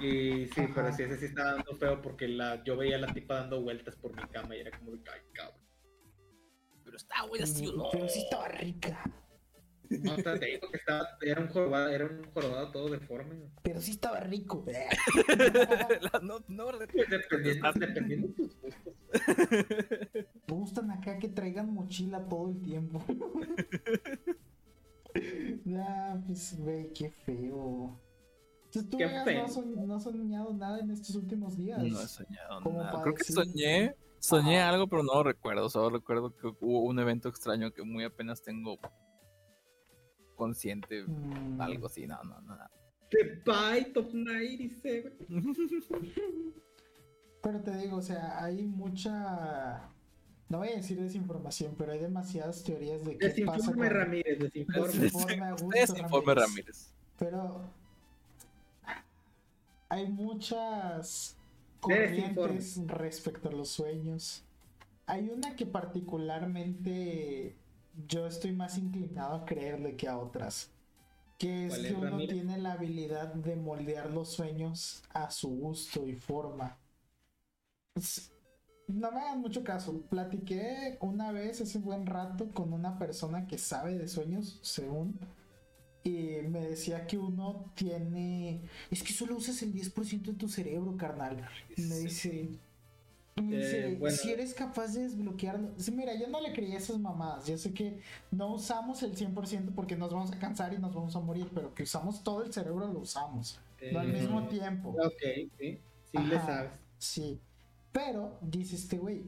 [0.00, 3.12] Y sí, pero sí, ese sí estaba dando feo porque la, yo veía a la
[3.12, 5.60] tipa dando vueltas por mi cama y era como de, ay, cabrón.
[6.84, 7.88] Pero estaba buena, sí, ¿no?
[7.92, 9.04] Pero sí estaba rica.
[10.00, 13.50] No, te digo que estaba, era un jorobado, era un jorobado todo deforme.
[13.62, 14.64] Pero sí estaba rico.
[16.22, 18.94] no, no, dependiendo, dependiendo de tus gustos.
[20.46, 23.02] Me gustan acá que traigan mochila todo el tiempo.
[25.64, 27.98] nah, pues, güey, qué feo.
[28.74, 28.98] Entonces, ¿tú
[29.86, 31.78] no, has soñado nada en estos últimos días?
[31.78, 33.02] No he soñado nada.
[33.02, 35.68] Creo que soñé, soñé algo, pero no lo recuerdo.
[35.68, 38.78] Solo recuerdo que hubo un evento extraño que muy apenas tengo
[40.34, 41.60] consciente, mm.
[41.60, 42.56] algo así, no, no, no.
[43.10, 45.16] The Bite of 97.
[47.42, 49.90] pero te digo, o sea, hay mucha.
[50.48, 53.88] No voy a decir desinformación, pero hay demasiadas teorías de qué desinforme pasa con...
[53.88, 54.98] Ramírez, desinforme.
[54.98, 56.92] Desinforme, desinforme Ramírez.
[57.18, 57.62] Pero
[59.88, 61.36] hay muchas
[61.80, 64.44] corrientes respecto a los sueños.
[65.06, 67.56] Hay una que particularmente
[68.06, 70.70] yo estoy más inclinado a creerle que a otras.
[71.38, 76.14] Que es que uno tiene la habilidad de moldear los sueños a su gusto y
[76.14, 76.78] forma.
[78.86, 80.02] No me hagan mucho caso.
[80.02, 85.18] Platiqué una vez hace buen rato con una persona que sabe de sueños, según.
[86.04, 88.62] Y me decía que uno tiene.
[88.90, 91.48] Es que solo usas el 10% de tu cerebro, carnal.
[91.76, 92.50] Y me dice
[93.36, 95.70] eh, si eres capaz de desbloquearlo.
[95.92, 97.46] mira, yo no le creía esas mamadas.
[97.46, 101.16] Yo sé que no usamos el 100% porque nos vamos a cansar y nos vamos
[101.16, 103.58] a morir, pero que usamos todo el cerebro, lo usamos.
[103.92, 104.90] no al mismo tiempo.
[104.90, 105.22] Ok,
[105.58, 105.78] sí.
[106.10, 106.72] Sí, le sabes.
[106.98, 107.40] Sí.
[107.90, 109.24] Pero, dice este güey,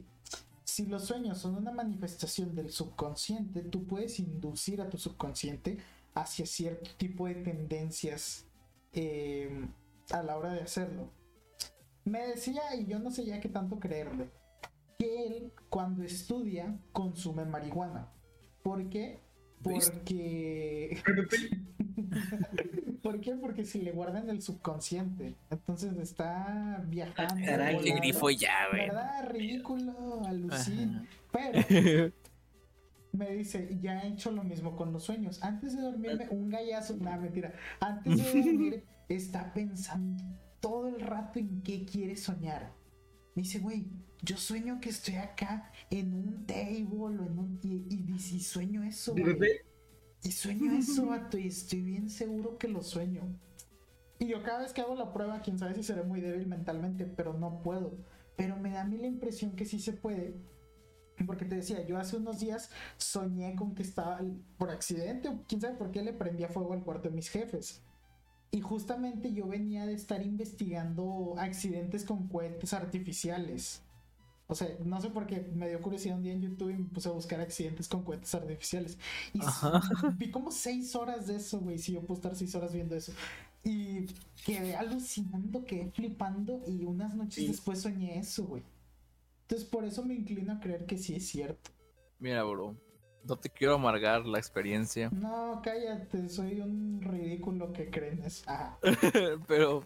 [0.63, 5.77] si los sueños son una manifestación del subconsciente, tú puedes inducir a tu subconsciente
[6.13, 8.45] hacia cierto tipo de tendencias
[8.93, 9.67] eh,
[10.11, 11.09] a la hora de hacerlo
[12.05, 14.29] me decía, y yo no sé ya qué tanto creerle,
[14.97, 18.11] que él cuando estudia consume marihuana.
[18.63, 19.19] ¿Por qué?
[19.61, 21.01] Porque...
[23.01, 23.35] ¿Por qué?
[23.35, 25.35] Porque si le guardan el subconsciente.
[25.51, 27.35] Entonces está viajando.
[27.45, 28.87] Caray, qué grifo ya, güey.
[28.87, 29.29] ¿Verdad?
[29.29, 31.07] Ridículo, alucin.
[31.31, 32.11] Pero
[33.11, 35.41] me dice, ya he hecho lo mismo con los sueños.
[35.43, 37.53] Antes de dormirme, un gallazo, nada, mentira.
[37.79, 40.23] Antes de dormir, está pensando
[40.65, 42.73] todo el rato en qué quiere soñar.
[43.35, 43.85] Me dice, güey,
[44.23, 47.59] yo sueño que estoy acá en un table o en un...
[47.61, 49.37] Y, sueño eso, güey.
[50.23, 53.21] Y sueño eso, vato, y estoy bien seguro que lo sueño.
[54.17, 57.05] Y yo cada vez que hago la prueba, quién sabe si seré muy débil mentalmente,
[57.05, 57.99] pero no puedo.
[58.35, 60.33] Pero me da a mí la impresión que sí se puede.
[61.27, 64.19] Porque te decía, yo hace unos días soñé con que estaba
[64.57, 67.84] por accidente, o quién sabe por qué le prendía fuego al cuarto de mis jefes.
[68.55, 73.81] Y justamente yo venía de estar investigando accidentes con cohetes artificiales.
[74.47, 76.85] O sea, no sé por qué me dio curiosidad un día en YouTube y me
[76.87, 78.97] puse a buscar accidentes con cuentas artificiales.
[79.33, 79.81] Y Ajá.
[80.17, 81.77] vi como seis horas de eso, güey.
[81.79, 83.11] Si yo puedo estar seis horas viendo eso.
[83.65, 84.05] Y
[84.45, 86.61] quedé alucinando, quedé flipando.
[86.65, 87.47] Y unas noches Sí.
[87.47, 88.63] después soñé eso, güey.
[89.41, 91.71] Entonces por eso me inclino a creer que sí es cierto.
[92.19, 92.77] Mira, bro.
[93.27, 95.09] No te quiero amargar la experiencia.
[95.11, 98.43] No, cállate, soy un ridículo que creen eso.
[98.47, 98.77] Ajá.
[99.47, 99.83] Pero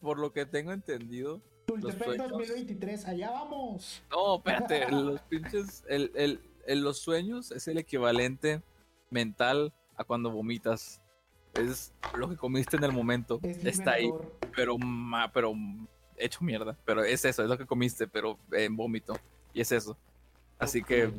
[0.00, 1.40] por lo que tengo entendido.
[1.66, 2.30] Tultepec sueños.
[2.30, 4.02] 2023, allá vamos.
[4.10, 4.90] No, espérate.
[4.90, 5.84] Los pinches.
[5.88, 8.62] El, el, el- los sueños es el equivalente
[9.10, 11.00] mental a cuando vomitas.
[11.54, 13.38] Es lo que comiste en el momento.
[13.42, 14.10] Es Está ahí.
[14.56, 15.52] Pero, ma- pero
[16.16, 16.76] hecho mierda.
[16.84, 19.14] Pero es eso, es lo que comiste, pero en vómito.
[19.54, 19.96] Y es eso.
[20.58, 21.10] Así que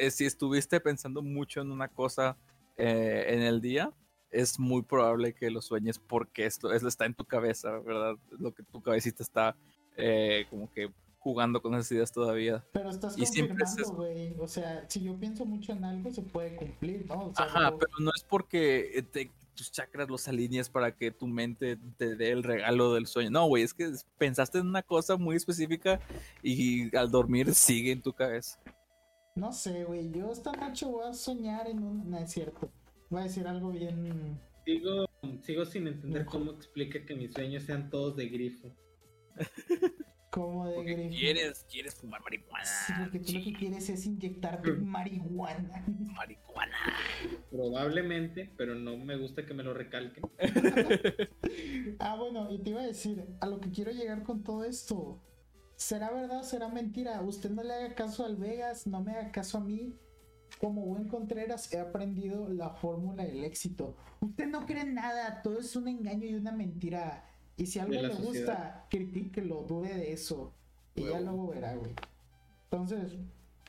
[0.00, 2.36] eh, si estuviste pensando mucho en una cosa
[2.76, 3.92] eh, en el día,
[4.30, 8.14] es muy probable que lo sueñes porque esto es, está en tu cabeza, ¿verdad?
[8.38, 9.56] Lo que tu cabecita está
[9.96, 12.64] eh, como que jugando con esas ideas todavía.
[12.72, 14.34] Pero estás Y es confirmando, güey.
[14.38, 17.26] O sea, si yo pienso mucho en algo, se puede cumplir, ¿no?
[17.26, 20.94] O sea, Ajá, yo- pero no es porque eh, te- tus chakras los alineas para
[20.94, 23.30] que tu mente te dé el regalo del sueño.
[23.30, 25.98] No, güey, es que pensaste en una cosa muy específica
[26.44, 28.60] y al dormir sigue en tu cabeza.
[29.38, 30.10] No sé, güey.
[30.10, 32.10] Yo esta noche voy a soñar en un.
[32.10, 32.72] No es cierto.
[33.08, 34.40] Voy a decir algo bien.
[34.64, 35.06] Sigo,
[35.42, 38.74] sigo sin entender cómo explica que mis sueños sean todos de grifo.
[40.30, 41.16] como de Porque grifo.
[41.16, 42.64] quieres, quieres fumar marihuana.
[42.64, 45.84] Sí, porque tú lo que quieres es inyectarte marihuana.
[46.16, 46.76] Marihuana.
[47.48, 50.24] Probablemente, pero no me gusta que me lo recalquen.
[52.00, 55.22] ah, bueno, y te iba a decir, a lo que quiero llegar con todo esto.
[55.78, 57.22] ¿Será verdad o será mentira?
[57.22, 59.94] Usted no le haga caso al Vegas, no me haga caso a mí.
[60.60, 63.94] Como buen Contreras he aprendido la fórmula del éxito.
[64.20, 67.24] Usted no cree en nada, todo es un engaño y una mentira.
[67.56, 68.84] Y si algo le la gusta, sociedad.
[68.90, 70.52] critíquelo, dude de eso.
[70.96, 71.94] Y ya luego verá, güey.
[72.64, 73.16] Entonces,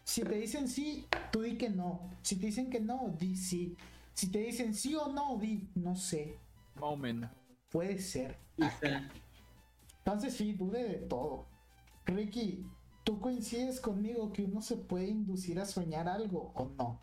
[0.04, 2.10] si te dicen sí, tú di que no.
[2.24, 3.78] Si te dicen que no, di sí.
[4.16, 6.40] Si te dicen sí o no, di no sé.
[6.98, 7.30] Menos.
[7.70, 8.36] Puede ser.
[10.00, 11.46] Entonces sí, dude de todo.
[12.10, 12.66] Ricky,
[13.04, 17.02] ¿tú coincides conmigo que uno se puede inducir a soñar algo o no?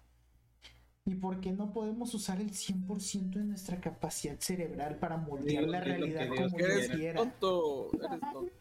[1.04, 5.80] ¿Y por qué no podemos usar el 100% de nuestra capacidad cerebral para moldear la
[5.80, 6.74] que realidad Dios como quiera.
[6.74, 7.20] Dios Eres quiera?
[7.20, 7.90] tonto.
[7.94, 8.52] Eres tonto.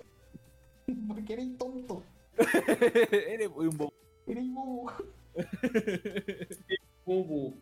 [1.07, 2.03] Porque eres tonto.
[3.11, 3.93] eres muy un bobo.
[4.27, 4.91] Eres bobo.
[7.05, 7.53] Bubu,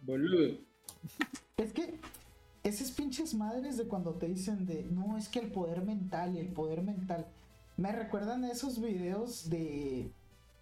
[0.00, 0.58] boludo.
[1.56, 1.98] Es que
[2.62, 6.38] esas pinches madres de cuando te dicen de no, es que el poder mental y
[6.38, 7.26] el poder mental
[7.76, 10.10] me recuerdan a esos videos de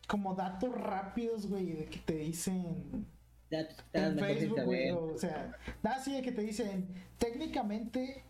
[0.06, 3.06] como datos rápidos, güey, de que te dicen
[3.92, 6.88] en Facebook, güey, o sea, nada así de que te dicen
[7.18, 8.24] técnicamente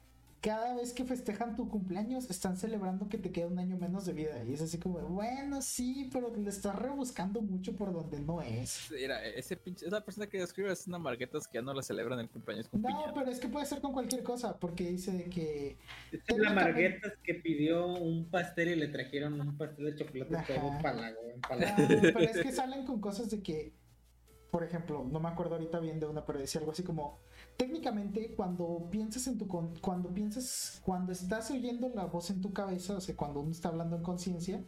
[0.45, 4.12] cada vez que festejan tu cumpleaños están celebrando que te queda un año menos de
[4.12, 8.42] vida y es así como, bueno, sí, pero le estás rebuscando mucho por donde no
[8.42, 8.90] es.
[8.90, 12.18] Mira, ese pinche, esa persona que describe es una marguetas que ya no la celebran
[12.20, 15.24] el cumpleaños con No, pero es que puede ser con cualquier cosa, porque dice de
[15.30, 15.78] que
[16.12, 20.36] Esta es la Marguetas que pidió un pastel y le trajeron un pastel de chocolate
[20.47, 21.76] todo empalago, Ah, empalago.
[21.88, 23.72] pero es que salen con cosas de que,
[24.55, 27.18] por ejemplo, no me acuerdo ahorita bien de una, pero decía algo así como,
[27.57, 32.52] técnicamente cuando piensas en tu, con- cuando piensas, cuando estás oyendo la voz en tu
[32.52, 34.62] cabeza, o sea, cuando uno está hablando en conciencia,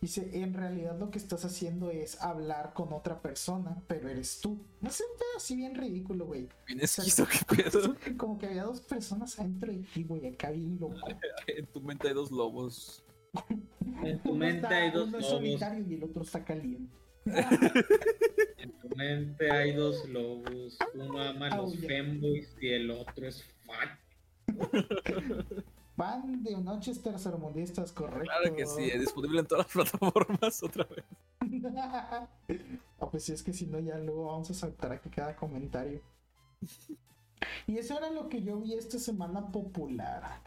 [0.00, 4.56] dice, en realidad lo que estás haciendo es hablar con otra persona, pero eres tú.
[4.80, 6.48] No sé, un pedo así bien ridículo, güey.
[7.26, 7.96] Qué pedo.
[8.16, 10.94] Como que había dos personas adentro de ti, güey, acá bien loco.
[11.48, 13.02] En tu mente hay dos lobos.
[14.04, 15.38] En tu mente está- hay dos uno es lobos.
[15.40, 16.96] solitario y el otro está caliente.
[18.98, 20.78] Hay dos lobos.
[20.94, 23.88] Uno ama a los femboys y el otro es fuck.
[25.96, 28.24] Van de noches tercermundistas, correcto.
[28.24, 31.04] Claro que sí, es disponible en todas las plataformas otra vez.
[33.00, 36.00] Ah, pues sí, es que si no, ya luego vamos a saltar aquí cada comentario.
[37.66, 40.40] Y eso era lo que yo vi esta semana popular.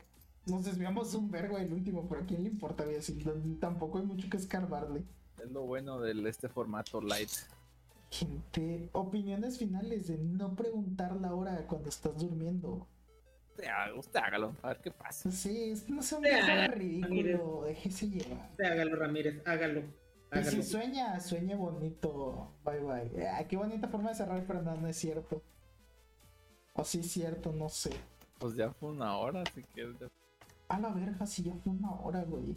[0.47, 2.83] Nos desviamos un vergo del último, pero ¿a quién le importa?
[2.85, 5.03] Voy a decir, no- tampoco hay mucho que escarbarle.
[5.43, 7.29] Es lo bueno de este formato light.
[8.09, 12.87] Gente, opiniones finales de no preguntar la hora cuando estás durmiendo.
[13.97, 15.31] Usted, hágalo, a ver qué pasa.
[15.31, 18.51] Sí, es- no viejo ah, ridículo, déjese llevar.
[18.63, 19.81] Hágalo, Ramírez, hágalo.
[20.33, 22.51] Y si sueña, sueñe bonito.
[22.63, 23.27] Bye bye.
[23.27, 25.41] Ah, qué bonita forma de cerrar, pero no, no es cierto.
[26.73, 27.91] O sí es cierto, no sé.
[28.37, 30.07] Pues ya fue una hora, así que ya-
[30.69, 32.55] A la verga, si ya fue una hora, güey.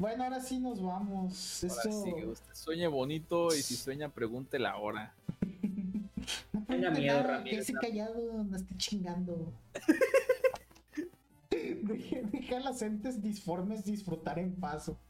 [0.00, 1.62] Bueno, ahora sí nos vamos.
[1.62, 2.04] ahora Esto.
[2.04, 5.14] sí, usted sueñe bonito y si sueña pregunte la hora.
[6.54, 7.80] no Tenga miedo, Ramírez, quédese no.
[7.82, 9.52] callado, no esté chingando.
[11.50, 14.98] deja, deja a las entes disformes disfrutar en paso.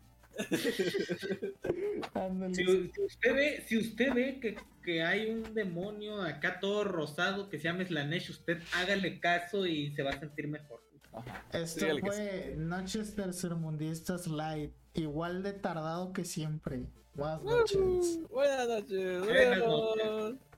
[2.52, 7.48] Si, si usted ve, si usted ve que, que hay un demonio acá todo rosado
[7.48, 10.82] que se llama Slanesh, usted hágale caso y se va a sentir mejor.
[11.12, 11.44] Ajá.
[11.52, 12.16] Esto Dígale que sí.
[12.16, 14.72] fue Noches Tercermundistas Light.
[14.94, 16.86] Igual de tardado que siempre.
[17.14, 18.20] Buenas noches.
[18.30, 19.24] Buenas noches.
[19.24, 20.49] Buenas noches.